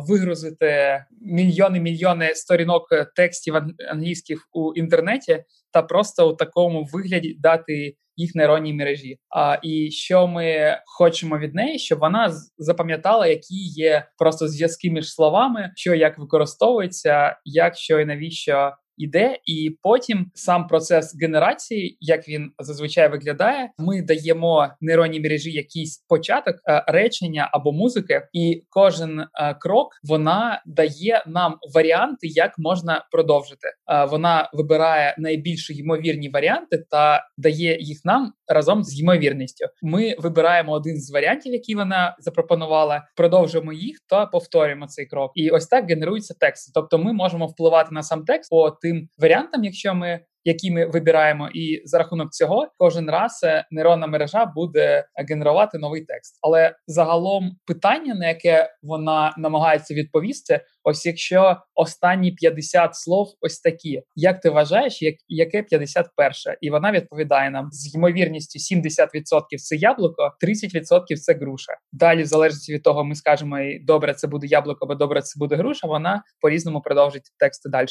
вигрузити 0.09 1.05
мільйони 1.21 1.81
мільйони 1.81 2.35
сторінок 2.35 2.83
текстів 3.17 3.55
англійських 3.91 4.49
у 4.53 4.73
інтернеті 4.75 5.45
та 5.73 5.83
просто 5.83 6.31
у 6.31 6.37
такому 6.37 6.89
вигляді 6.93 7.37
дати 7.39 7.95
їх 8.17 8.35
нейронній 8.35 8.75
мережі. 8.75 9.19
А 9.37 9.59
і 9.63 9.91
що 9.91 10.27
ми 10.27 10.79
хочемо 10.87 11.39
від 11.39 11.55
неї, 11.55 11.79
щоб 11.79 11.99
вона 11.99 12.33
запам'ятала, 12.59 13.27
які 13.27 13.57
є 13.65 14.07
просто 14.19 14.49
зв'язки 14.49 14.91
між 14.91 15.13
словами, 15.15 15.73
що 15.77 15.95
як 15.95 16.19
використовується, 16.19 17.37
як 17.45 17.77
що 17.77 18.01
і 18.01 18.05
навіщо 18.05 18.73
іде, 19.01 19.39
і 19.45 19.79
потім 19.83 20.31
сам 20.35 20.67
процес 20.67 21.17
генерації, 21.21 21.97
як 22.01 22.29
він 22.29 22.51
зазвичай 22.59 23.09
виглядає, 23.09 23.71
ми 23.79 24.03
даємо 24.03 24.69
нейронній 24.81 25.21
мережі 25.21 25.53
якийсь 25.53 26.05
початок 26.09 26.57
е, 26.69 26.85
речення 26.87 27.51
або 27.53 27.73
музики, 27.73 28.23
і 28.33 28.63
кожен 28.71 29.21
е, 29.21 29.27
крок 29.61 29.89
вона 30.03 30.63
дає 30.67 31.25
нам 31.27 31.57
варіанти, 31.75 32.27
як 32.27 32.55
можна 32.59 33.07
продовжити. 33.13 33.69
Е, 33.93 34.05
вона 34.05 34.51
вибирає 34.53 35.15
найбільш 35.19 35.71
ймовірні 35.71 36.29
варіанти 36.29 36.85
та 36.91 37.25
дає 37.37 37.79
їх 37.81 38.01
нам 38.05 38.33
разом 38.49 38.85
з 38.85 39.01
ймовірністю. 39.01 39.67
Ми 39.83 40.15
вибираємо 40.19 40.73
один 40.73 41.01
з 41.01 41.11
варіантів, 41.11 41.53
які 41.53 41.75
вона 41.75 42.17
запропонувала, 42.19 43.03
продовжуємо 43.17 43.73
їх 43.73 43.97
та 44.09 44.27
повторюємо 44.27 44.87
цей 44.87 45.07
крок. 45.07 45.33
І 45.35 45.51
ось 45.51 45.67
так 45.67 45.89
генерується 45.89 46.35
текст. 46.41 46.75
Тобто, 46.75 46.99
ми 46.99 47.13
можемо 47.13 47.47
впливати 47.47 47.89
на 47.93 48.03
сам 48.03 48.25
текст 48.25 48.51
по 48.51 48.71
тим 48.71 48.90
варіантам, 49.19 49.65
якщо 49.65 49.95
ми 49.95 50.21
які 50.45 50.71
ми 50.71 50.87
вибираємо, 50.87 51.49
і 51.55 51.83
за 51.85 51.99
рахунок 51.99 52.31
цього 52.33 52.69
кожен 52.79 53.11
раз 53.11 53.41
е, 53.45 53.65
нейронна 53.71 54.07
мережа 54.07 54.47
буде 54.47 55.05
генерувати 55.29 55.79
новий 55.79 56.01
текст. 56.05 56.39
Але 56.43 56.75
загалом 56.87 57.57
питання, 57.67 58.15
на 58.15 58.29
яке 58.29 58.71
вона 58.83 59.35
намагається 59.39 59.95
відповісти, 59.95 60.61
ось 60.85 61.07
якщо 61.07 61.57
останні 61.75 62.33
50 62.33 62.97
слов 62.97 63.29
ось 63.41 63.61
такі, 63.61 64.03
як 64.15 64.41
ти 64.41 64.51
вважаєш, 64.51 65.03
як 65.03 65.15
яке 65.29 65.63
51? 65.63 66.57
І 66.61 66.71
вона 66.71 66.93
відповідає 66.93 67.51
нам 67.51 67.69
з 67.73 67.95
ймовірністю 67.95 68.77
70% 68.77 69.43
це 69.57 69.77
яблуко, 69.77 70.33
30% 70.47 71.17
це 71.17 71.35
груша. 71.35 71.73
Далі, 71.93 72.23
в 72.23 72.27
залежності 72.27 72.75
від 72.75 72.83
того, 72.83 73.05
ми 73.05 73.15
скажемо 73.15 73.57
добре, 73.87 74.15
це 74.15 74.29
буде 74.29 74.47
яблуко, 74.47 74.85
або 74.85 74.95
добре, 74.95 75.23
це 75.23 75.39
буде 75.39 75.57
груша. 75.57 75.87
Вона 75.87 76.23
по 76.41 76.51
різному 76.51 76.81
продовжить 76.81 77.25
тексти 77.39 77.69
далі. 77.69 77.87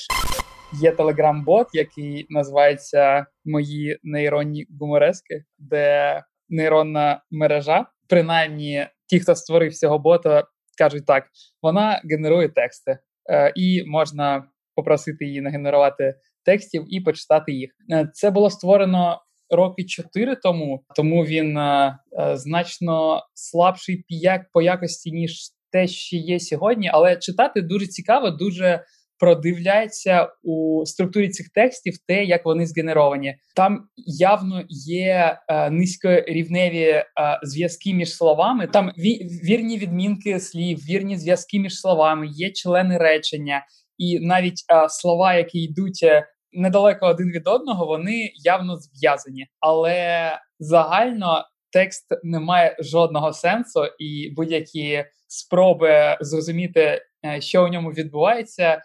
Є 0.74 0.92
телеграм-бот, 0.92 1.68
який 1.74 2.26
називається 2.30 3.26
Мої 3.46 4.00
нейронні 4.04 4.68
гуморески, 4.80 5.44
де 5.58 6.24
нейронна 6.50 7.22
мережа, 7.32 7.86
принаймні 8.10 8.88
ті, 9.08 9.20
хто 9.20 9.36
створив 9.36 9.74
цього 9.74 10.00
бота, 10.00 10.44
кажуть 10.78 11.06
так: 11.06 11.28
вона 11.62 12.02
генерує 12.12 12.50
тексти, 12.50 12.98
е, 13.32 13.54
і 13.56 13.84
можна 13.88 14.44
попросити 14.76 15.26
її 15.26 15.42
нагенерувати 15.42 16.16
текстів 16.46 16.86
і 16.88 17.02
почитати 17.02 17.52
їх. 17.52 17.72
Е, 17.92 18.10
це 18.14 18.32
було 18.32 18.50
створено 18.50 19.22
роки 19.50 19.84
чотири 19.86 20.36
тому, 20.36 20.84
тому 20.96 21.26
він 21.26 21.58
е, 21.58 21.98
значно 22.34 23.24
слабший 23.34 24.06
по 24.54 24.62
якості 24.62 25.12
ніж 25.12 25.40
те, 25.72 25.88
що 25.88 26.18
є 26.18 26.40
сьогодні, 26.40 26.90
але 26.94 27.16
читати 27.16 27.62
дуже 27.62 27.88
цікаво, 27.88 28.30
дуже 28.30 28.84
продивляється 29.20 30.30
у 30.44 30.86
структурі 30.86 31.30
цих 31.30 31.50
текстів 31.50 31.94
те, 32.08 32.24
як 32.24 32.46
вони 32.46 32.66
згенеровані. 32.66 33.36
Там 33.56 33.88
явно 33.96 34.64
є 34.70 35.40
е, 35.48 35.70
низькорівневі 35.70 36.84
е, 36.84 37.06
зв'язки 37.44 37.94
між 37.94 38.14
словами. 38.14 38.68
Там 38.68 38.92
ві, 38.98 39.30
вірні 39.44 39.78
відмінки 39.78 40.40
слів, 40.40 40.78
вірні 40.78 41.18
зв'язки 41.18 41.60
між 41.60 41.80
словами, 41.80 42.28
є 42.30 42.52
члени 42.52 42.98
речення, 42.98 43.66
і 43.98 44.20
навіть 44.20 44.64
е, 44.74 44.90
слова, 44.90 45.34
які 45.34 45.60
йдуть. 45.60 46.04
Е, 46.04 46.26
недалеко 46.52 47.06
один 47.06 47.32
від 47.32 47.48
одного, 47.48 47.86
вони 47.86 48.32
явно 48.36 48.78
зв'язані, 48.78 49.48
але 49.60 50.32
загально 50.60 51.44
текст 51.72 52.06
не 52.24 52.40
має 52.40 52.78
жодного 52.80 53.34
сенсу, 53.34 53.86
і 54.00 54.34
будь-які 54.36 55.04
спроби 55.28 56.18
зрозуміти, 56.22 57.02
е, 57.26 57.42
що 57.42 57.66
у 57.66 57.68
ньому 57.68 57.90
відбувається, 57.90 58.82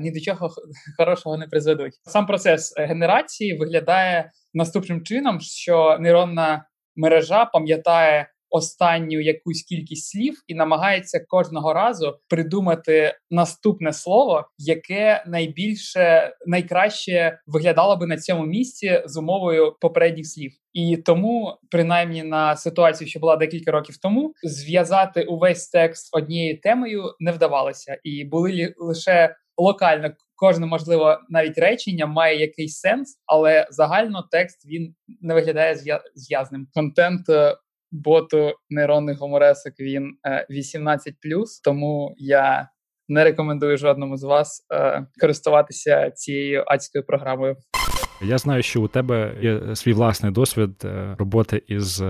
ні 0.00 0.10
до 0.10 0.20
чого 0.20 0.50
хорошого 0.96 1.36
не 1.36 1.46
призведуть. 1.46 1.92
Сам 2.04 2.26
процес 2.26 2.74
генерації 2.76 3.58
виглядає 3.58 4.30
наступним 4.54 5.04
чином, 5.04 5.40
що 5.40 5.96
нейронна 6.00 6.64
мережа 6.96 7.44
пам'ятає 7.44 8.28
останню 8.50 9.20
якусь 9.20 9.62
кількість 9.62 10.10
слів 10.10 10.34
і 10.46 10.54
намагається 10.54 11.20
кожного 11.28 11.72
разу 11.72 12.18
придумати 12.28 13.14
наступне 13.30 13.92
слово, 13.92 14.44
яке 14.58 15.24
найбільше 15.26 16.32
найкраще 16.46 17.38
виглядало 17.46 17.96
би 17.96 18.06
на 18.06 18.16
цьому 18.16 18.46
місці 18.46 19.02
з 19.06 19.16
умовою 19.16 19.76
попередніх 19.80 20.26
слів. 20.26 20.52
І 20.72 20.96
тому, 20.96 21.58
принаймні, 21.70 22.22
на 22.22 22.56
ситуацію, 22.56 23.08
що 23.08 23.20
була 23.20 23.36
декілька 23.36 23.70
років 23.70 23.96
тому, 23.96 24.32
зв'язати 24.42 25.24
увесь 25.24 25.68
текст 25.68 26.16
однією 26.16 26.60
темою 26.60 27.04
не 27.20 27.32
вдавалося, 27.32 27.98
і 28.02 28.24
були 28.24 28.74
лише 28.78 29.36
локально 29.58 30.10
кожне 30.38 30.66
можливо 30.66 31.18
навіть 31.28 31.58
речення 31.58 32.06
має 32.06 32.40
якийсь 32.40 32.80
сенс, 32.80 33.18
але 33.26 33.66
загально 33.70 34.28
текст 34.30 34.66
він 34.66 34.94
не 35.20 35.34
виглядає 35.34 35.76
зв'язним. 36.14 36.66
Контент 36.74 37.28
е, 37.28 37.56
боту 37.90 38.52
нейронних 38.70 39.18
гоморесок 39.18 39.72
він 39.80 40.12
18+, 40.50 40.98
е, 41.06 41.12
тому 41.64 42.14
я 42.18 42.68
не 43.08 43.24
рекомендую 43.24 43.76
жодному 43.76 44.16
з 44.16 44.22
вас 44.22 44.66
е, 44.74 45.06
користуватися 45.20 46.10
цією 46.10 46.64
адською 46.66 47.06
програмою. 47.06 47.56
Я 48.22 48.38
знаю, 48.38 48.62
що 48.62 48.82
у 48.82 48.88
тебе 48.88 49.34
є 49.40 49.76
свій 49.76 49.92
власний 49.92 50.32
досвід 50.32 50.70
роботи 51.18 51.62
із 51.66 52.02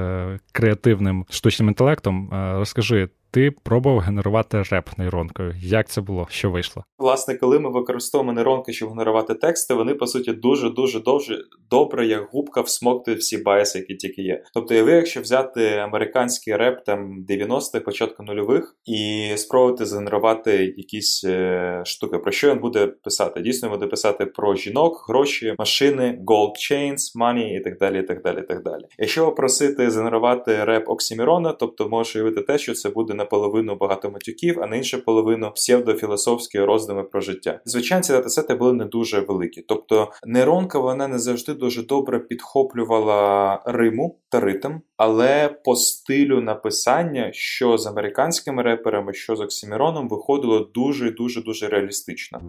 креативним 0.52 1.26
штучним 1.30 1.68
інтелектом. 1.68 2.30
Розкажи, 2.32 3.08
ти 3.38 3.51
пробував 3.51 3.98
генерувати 3.98 4.62
реп 4.70 4.88
нейронкою. 4.98 5.55
Як 5.62 5.88
це 5.88 6.01
було? 6.01 6.27
Що 6.31 6.51
вийшло? 6.51 6.85
Власне, 6.98 7.35
коли 7.35 7.59
ми 7.59 7.70
використовуємо 7.70 8.33
нейронки, 8.33 8.72
щоб 8.72 8.88
генерувати 8.88 9.35
тексти, 9.35 9.74
вони 9.74 9.94
по 9.94 10.07
суті 10.07 10.33
дуже 10.33 10.70
дуже 10.70 11.01
дуже 11.01 11.38
добре, 11.70 12.07
як 12.07 12.29
губка 12.33 12.61
всмоктують 12.61 13.20
всі 13.20 13.38
байси, 13.38 13.79
які 13.79 13.94
тільки 13.94 14.22
є. 14.22 14.42
Тобто, 14.55 14.74
яви, 14.74 14.92
якщо 14.92 15.20
взяти 15.20 15.68
американський 15.68 16.57
реп 16.57 16.85
там 16.85 17.24
90-х, 17.29 17.81
початку 17.81 18.22
нульових, 18.22 18.77
і 18.85 19.33
спробувати 19.37 19.87
згенерувати 19.87 20.74
якісь 20.77 21.24
е, 21.24 21.83
штуки, 21.85 22.18
про 22.18 22.33
що 22.33 22.51
він 22.51 22.59
буде 22.59 22.87
писати? 22.87 23.40
Дійсно, 23.40 23.68
буде 23.70 23.87
писати 23.87 24.27
про 24.27 24.55
жінок, 24.55 25.05
гроші, 25.09 25.55
машини, 25.59 26.18
gold 26.27 26.53
chains, 26.70 26.98
money 27.20 27.57
і 27.57 27.61
так 27.61 27.79
далі. 27.79 27.98
і 27.98 28.03
так 28.03 28.22
далі, 28.22 28.38
і 28.38 28.46
так 28.46 28.62
далі. 28.62 28.83
Якщо 28.98 29.24
попросити 29.24 29.90
згенерувати 29.90 30.64
реп 30.64 30.88
Оксімірона, 30.88 31.53
тобто 31.53 31.88
можеш 31.88 32.16
уявити 32.16 32.40
те, 32.40 32.59
що 32.59 32.74
це 32.74 32.88
буде 32.90 33.14
наполовину 33.14 33.28
багато 33.75 34.11
матюків, 34.11 34.61
а 34.62 34.67
на 34.67 34.77
іншу 34.77 35.05
половину 35.05 35.51
псевдофілософські 35.51 36.61
роздуми 36.61 37.03
про 37.03 37.21
життя. 37.21 37.61
Звичайно, 37.64 38.03
ці 38.03 38.12
датасети 38.12 38.55
були 38.55 38.73
не 38.73 38.85
дуже 38.85 39.21
великі. 39.21 39.62
Тобто 39.62 40.12
нейронка 40.27 40.79
вона 40.79 41.09
не 41.09 41.19
завжди 41.19 41.55
дуже 41.55 41.83
добре 41.83 42.19
підхоплювала 42.19 43.62
риму 43.67 44.19
та 44.29 44.41
ритм, 44.41 44.73
але 44.97 45.49
по 45.64 45.77
стилю 45.77 46.41
написання, 46.41 47.31
що 47.33 47.79
з 47.79 47.87
американськими 47.87 48.62
реперами, 48.62 49.12
що 49.12 49.37
з 49.37 49.41
Оксіміроном, 49.41 50.09
виходило 50.09 50.71
дуже 50.75 51.11
дуже 51.11 51.43
дуже 51.43 51.69
реалістично. 51.69 52.41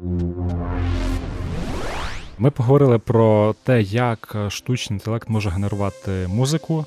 Ми 2.42 2.52
поговорили 2.52 3.00
про 3.00 3.56
те, 3.64 3.82
як 3.82 4.36
штучний 4.50 4.96
інтелект 5.00 5.30
може 5.30 5.50
генерувати 5.50 6.12
музику 6.28 6.86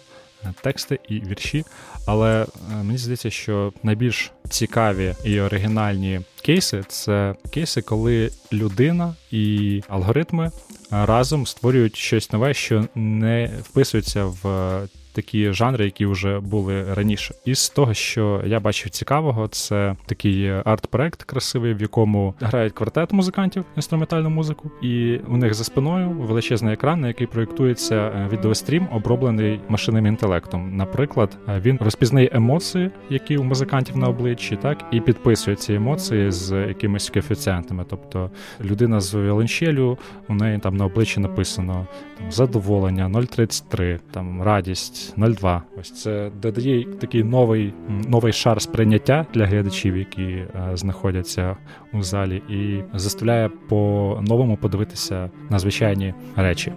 тексти 0.63 0.99
і 1.09 1.21
вірші. 1.21 1.65
Але 2.07 2.43
е, 2.43 2.47
мені 2.83 2.99
здається, 2.99 3.31
що 3.31 3.73
найбільш 3.83 4.33
цікаві 4.49 5.15
і 5.25 5.41
оригінальні 5.41 6.21
кейси 6.43 6.85
це 6.89 7.35
кейси, 7.51 7.83
коли 7.83 8.31
людина 8.53 9.15
і 9.31 9.83
алгоритми 9.89 10.51
разом 10.91 11.47
створюють 11.47 11.97
щось 11.97 12.33
нове, 12.33 12.55
що 12.55 12.85
не 12.95 13.51
вписується 13.63 14.25
в 14.25 14.81
такі 15.13 15.53
жанри, 15.53 15.85
які 15.85 16.07
вже 16.07 16.41
були 16.41 16.95
раніше. 16.95 17.35
І 17.45 17.55
з 17.55 17.69
того, 17.69 17.95
що 17.95 18.43
я 18.47 18.61
бачив 18.61 18.91
цікавого, 18.91 19.49
це 19.49 19.97
такий 20.07 20.51
арт-проект 20.65 21.23
красивий, 21.23 21.75
в 21.75 21.81
якому 21.81 22.35
грають 22.41 22.73
квартет 22.73 23.13
музикантів 23.13 23.65
інструментальну 23.77 24.31
музику, 24.31 24.71
і 24.83 25.21
у 25.29 25.37
них 25.37 25.55
за 25.55 25.65
спиною 25.65 26.11
величезний 26.11 26.75
екран, 26.75 27.01
на 27.01 27.09
який 27.09 27.27
проєктується 27.27 27.95
е, 27.95 28.29
відеострім, 28.33 28.89
оброблений 28.93 29.61
машинним 29.69 30.07
інтелектом. 30.07 30.77
Наприклад, 30.77 31.39
е, 31.49 31.61
він 31.61 31.79
розпізнає 31.81 32.31
емоції, 32.33 32.91
які 33.11 33.37
у 33.37 33.43
музикантів 33.43 33.97
на 33.97 34.09
обличчі, 34.09 34.57
так 34.57 34.85
і 34.93 35.01
підписує 35.01 35.57
ці 35.57 35.75
емоції 35.75 36.31
з 36.31 36.67
якимись 36.69 37.11
коефіцієнтами. 37.11 37.85
Тобто 37.91 38.31
людина 38.61 39.01
з 39.01 39.15
віолончелю, 39.15 39.99
у 40.29 40.35
неї 40.35 40.59
там 40.59 40.77
на 40.77 40.85
обличчі 40.85 41.21
написано 41.21 41.87
там 42.19 42.33
задоволення 42.33 43.09
0,33, 43.09 44.01
там 44.11 44.43
радість. 44.43 45.02
0,2. 45.19 45.61
Ось 45.81 46.03
це 46.03 46.31
додає 46.43 46.85
такий 46.85 47.25
новий 47.25 47.75
новий 48.09 48.33
шар 48.33 48.63
сприйняття 48.63 49.27
для 49.35 49.47
глядачів, 49.47 49.97
які 49.97 50.23
е, 50.23 50.49
знаходяться 50.75 51.57
у 51.93 52.03
залі, 52.03 52.37
і 52.49 52.83
заставляє 52.99 53.49
по-новому 53.49 54.57
подивитися 54.57 55.31
на 55.51 55.59
звичайні 55.59 56.15
речі. 56.37 56.73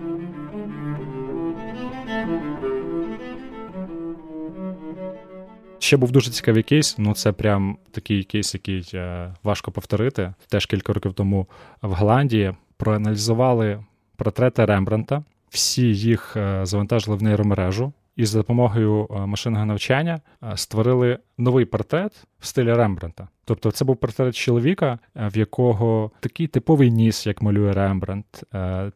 Ще 5.85 5.97
був 5.97 6.11
дуже 6.11 6.31
цікавий 6.31 6.63
кейс. 6.63 6.95
Ну 6.97 7.13
це 7.13 7.31
прям 7.31 7.77
такий 7.91 8.23
кейс, 8.23 8.53
який 8.53 8.89
е, 8.93 9.33
важко 9.43 9.71
повторити. 9.71 10.33
Теж 10.49 10.65
кілька 10.65 10.93
років 10.93 11.13
тому 11.13 11.47
в 11.81 11.91
Голландії 11.93 12.53
проаналізували 12.77 13.83
портрети 14.15 14.65
Рембранта. 14.65 15.23
Всі 15.49 15.93
їх 15.93 16.37
е, 16.37 16.65
завантажили 16.65 17.17
в 17.17 17.23
нейромережу 17.23 17.93
і 18.15 18.25
за 18.25 18.37
допомогою 18.37 19.07
е, 19.09 19.25
машинного 19.25 19.65
навчання 19.65 20.21
е, 20.43 20.57
створили 20.57 21.19
новий 21.37 21.65
портрет 21.65 22.27
в 22.39 22.45
стилі 22.47 22.73
Рембранта. 22.73 23.27
Тобто, 23.45 23.71
це 23.71 23.85
був 23.85 23.97
портрет 23.97 24.35
чоловіка, 24.35 24.99
е, 25.15 25.27
в 25.33 25.37
якого 25.37 26.11
такий 26.19 26.47
типовий 26.47 26.91
ніс, 26.91 27.27
як 27.27 27.41
малює 27.41 27.73
Рембрандт, 27.73 28.43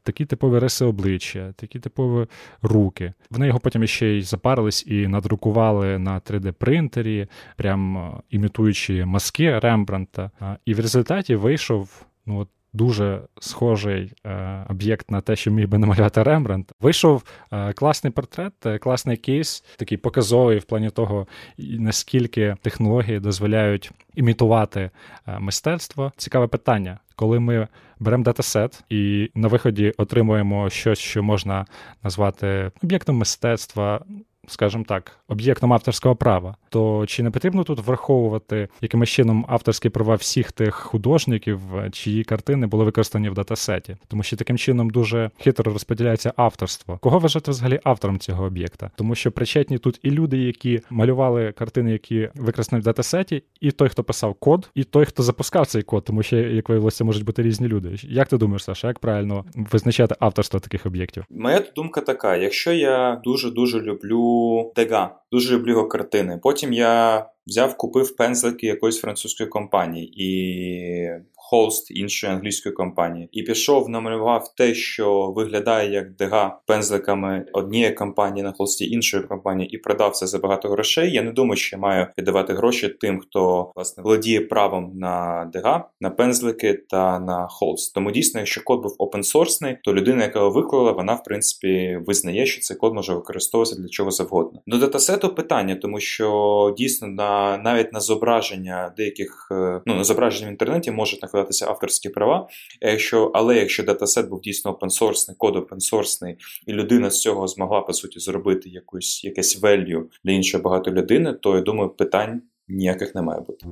такі 0.04 0.26
типові 0.26 0.60
риси 0.60 0.86
обличчя, 0.86 1.54
такі 1.56 1.80
типові 1.80 2.28
руки. 2.62 3.14
Вони 3.30 3.48
його 3.48 3.60
потім 3.60 3.88
ще 3.88 4.08
й 4.08 4.22
запарились 4.22 4.86
і 4.88 5.08
надрукували 5.08 6.00
на 6.00 6.20
3D-принтері, 6.20 7.28
прям 7.56 8.12
імітуючи 8.30 9.06
маски 9.06 9.60
Рембранта. 9.60 10.32
І 10.66 10.74
в 10.74 10.80
результаті 10.80 11.36
вийшов 11.36 12.06
ну, 12.26 12.38
от 12.38 12.50
дуже 12.74 13.22
схожий 13.40 14.14
е, 14.26 14.66
об'єкт 14.70 15.12
на 15.12 15.22
те, 15.22 15.36
що 15.36 15.52
міг 15.52 15.68
би 15.68 15.78
намалювати 15.78 16.24
Рембрандт. 16.24 16.72
Вийшов 16.80 17.24
е, 17.52 17.74
класний 17.74 18.14
портрет, 18.14 18.66
е, 18.66 18.78
класний 18.78 19.18
кейс, 19.18 19.64
такий 19.78 19.98
показовий 19.98 20.60
в 20.60 20.64
плані 20.64 20.90
того, 20.90 21.28
наскільки 21.58 22.56
технології 22.62 23.20
дозволяють 23.20 23.92
імітувати 24.16 24.90
мистецтво. 25.40 26.12
Цікаве 26.18 26.48
питання. 26.48 27.00
Коли 27.16 27.40
ми 27.40 27.68
беремо 28.00 28.24
датасет 28.24 28.84
і 28.90 29.32
на 29.36 29.48
виході 29.48 29.94
отримуємо 29.98 30.70
щось, 30.70 31.00
що 31.00 31.24
можна 31.24 31.66
назвати 32.04 32.72
об'єктом 32.84 33.18
мистецтва, 33.18 34.02
скажімо 34.50 34.84
так, 34.88 35.12
об'єктом 35.28 35.74
авторського 35.74 36.16
права, 36.16 36.56
то 36.70 37.06
чи 37.08 37.24
не 37.24 37.32
потрібно 37.32 37.64
тут 37.64 37.80
враховувати 37.80 38.68
якимось 38.82 39.10
чином 39.10 39.46
авторські 39.50 39.90
права 39.90 40.16
всіх 40.16 40.52
тих 40.52 40.76
художників, 40.76 41.60
чиї 41.92 42.24
картини 42.24 42.68
були 42.68 42.84
використані 42.84 43.30
в 43.30 43.34
датасеті? 43.34 43.98
Тому 44.08 44.24
що 44.24 44.38
таким 44.38 44.58
чином 44.58 44.90
дуже 44.90 45.32
хитро 45.40 45.74
розподіляється 45.74 46.34
авторство. 46.36 46.98
Кого 46.98 47.20
вважати 47.20 47.52
взагалі 47.52 47.80
автором 47.84 48.20
цього 48.20 48.44
об'єкта? 48.46 48.92
Тому 48.96 49.16
що 49.16 49.32
причетні 49.32 49.78
тут 49.78 50.00
і 50.04 50.12
люди, 50.12 50.38
які 50.38 50.82
малювали 50.90 51.52
картини, 51.52 51.92
які 51.92 52.30
використані 52.36 52.82
в 52.82 52.84
датасеті, 52.84 53.44
і 53.62 53.72
той, 53.72 53.90
хто 53.90 54.04
писав 54.04 54.34
код, 54.34 54.70
і 54.76 54.84
той, 54.84 55.06
хто 55.06 55.24
запускав 55.24 55.68
цей 55.68 55.82
код, 55.82 56.04
тому 56.04 56.24
що, 56.24 56.38
як 56.38 56.70
виявилося, 56.70 57.04
можуть 57.04 57.26
бути 57.26 57.42
різні 57.42 57.68
люди. 57.68 57.96
Як 58.04 58.28
ти 58.28 58.38
думаєш, 58.38 58.64
Саша, 58.64 58.88
як 58.88 59.00
правильно 59.00 59.46
визначати 59.56 60.16
авторство 60.20 60.60
таких 60.60 60.86
об'єктів? 60.86 61.26
Моя 61.30 61.64
думка 61.76 62.02
така: 62.02 62.36
якщо 62.36 62.72
я 62.72 63.22
дуже 63.24 63.52
дуже 63.52 63.80
люблю 64.40 64.74
Дега. 64.76 65.20
Дуже 65.32 65.56
люблю 65.56 65.72
його 65.72 65.88
картини. 65.88 66.40
Потім 66.44 66.74
я 66.74 67.26
взяв, 67.48 67.78
купив 67.78 68.16
пензлики 68.16 68.68
якоїсь 68.68 69.00
французької 69.00 69.50
компанії 69.50 70.24
і 70.24 71.10
Холст 71.50 71.92
іншої 71.92 72.34
англійської 72.34 72.76
компанії, 72.76 73.30
і 73.32 73.44
пішов, 73.44 73.90
намалював 73.90 74.56
те, 74.56 74.74
що 74.74 75.32
виглядає 75.32 75.92
як 75.92 76.16
дега 76.16 76.60
пензликами 76.66 77.46
однієї 77.54 77.94
компанії 77.94 78.44
на 78.44 78.52
холсті 78.52 78.92
іншої 78.92 79.24
компанії, 79.24 79.70
і 79.70 79.78
продав 79.78 80.16
це 80.16 80.28
за 80.28 80.40
багато 80.40 80.70
грошей. 80.70 81.12
Я 81.12 81.22
не 81.22 81.32
думаю, 81.32 81.58
що 81.58 81.76
я 81.76 81.82
маю 81.82 82.08
віддавати 82.18 82.54
гроші 82.54 82.90
тим, 82.90 83.20
хто 83.20 83.72
власне 83.76 84.04
володіє 84.04 84.42
правом 84.42 84.92
на 84.96 85.46
дега, 85.54 85.90
на 86.02 86.10
пензлики 86.10 86.74
та 86.74 87.20
на 87.20 87.48
холст. 87.48 87.94
Тому 87.96 88.12
дійсно, 88.12 88.40
якщо 88.40 88.64
код 88.64 88.82
був 88.82 88.96
опенсорсний, 88.98 89.78
то 89.84 89.94
людина, 89.94 90.24
яка 90.24 90.40
його 90.40 90.52
виклала, 90.52 90.92
вона 90.92 91.14
в 91.14 91.24
принципі 91.24 92.00
визнає, 92.08 92.46
що 92.46 92.62
цей 92.62 92.78
код 92.78 92.94
може 92.94 93.14
використовуватися 93.14 93.82
для 93.82 93.90
чого 93.90 94.12
завгодно. 94.12 94.62
До 94.68 94.78
датасету 94.78 95.30
питання, 95.30 95.76
тому 95.76 96.00
що 96.00 96.76
дійсно 96.78 97.08
на 97.08 97.58
навіть 97.58 97.94
на 97.94 98.00
зображення 98.00 98.94
деяких 98.98 99.48
е, 99.52 99.82
ну 99.86 99.96
на 99.96 100.04
зображення 100.04 100.48
в 100.48 100.52
інтернеті 100.52 100.92
можуть 100.92 101.22
накладати 101.22 101.39
накладатися 101.40 101.68
авторські 101.68 102.10
права. 102.10 102.48
Якщо, 102.82 103.32
Але 103.34 103.56
якщо 103.58 103.84
датасет 103.84 104.30
був 104.30 104.42
дійсно 104.42 104.72
опенсорсний, 104.72 105.38
код 105.38 105.56
опенсорсний, 105.56 106.38
і 106.68 106.74
людина 106.74 107.10
з 107.10 107.22
цього 107.22 107.48
змогла 107.48 107.82
по 107.82 107.94
суті 107.94 108.20
зробити 108.20 108.70
якусь 108.70 109.24
якесь 109.24 109.62
value 109.62 110.04
для 110.24 110.32
іншої 110.32 110.64
багато 110.64 110.92
людини, 110.92 111.34
то 111.34 111.56
я 111.56 111.62
думаю, 111.62 111.90
питань 111.90 112.42
ніяких 112.68 113.16
не 113.16 113.22
має 113.22 113.42
бути. 113.42 113.66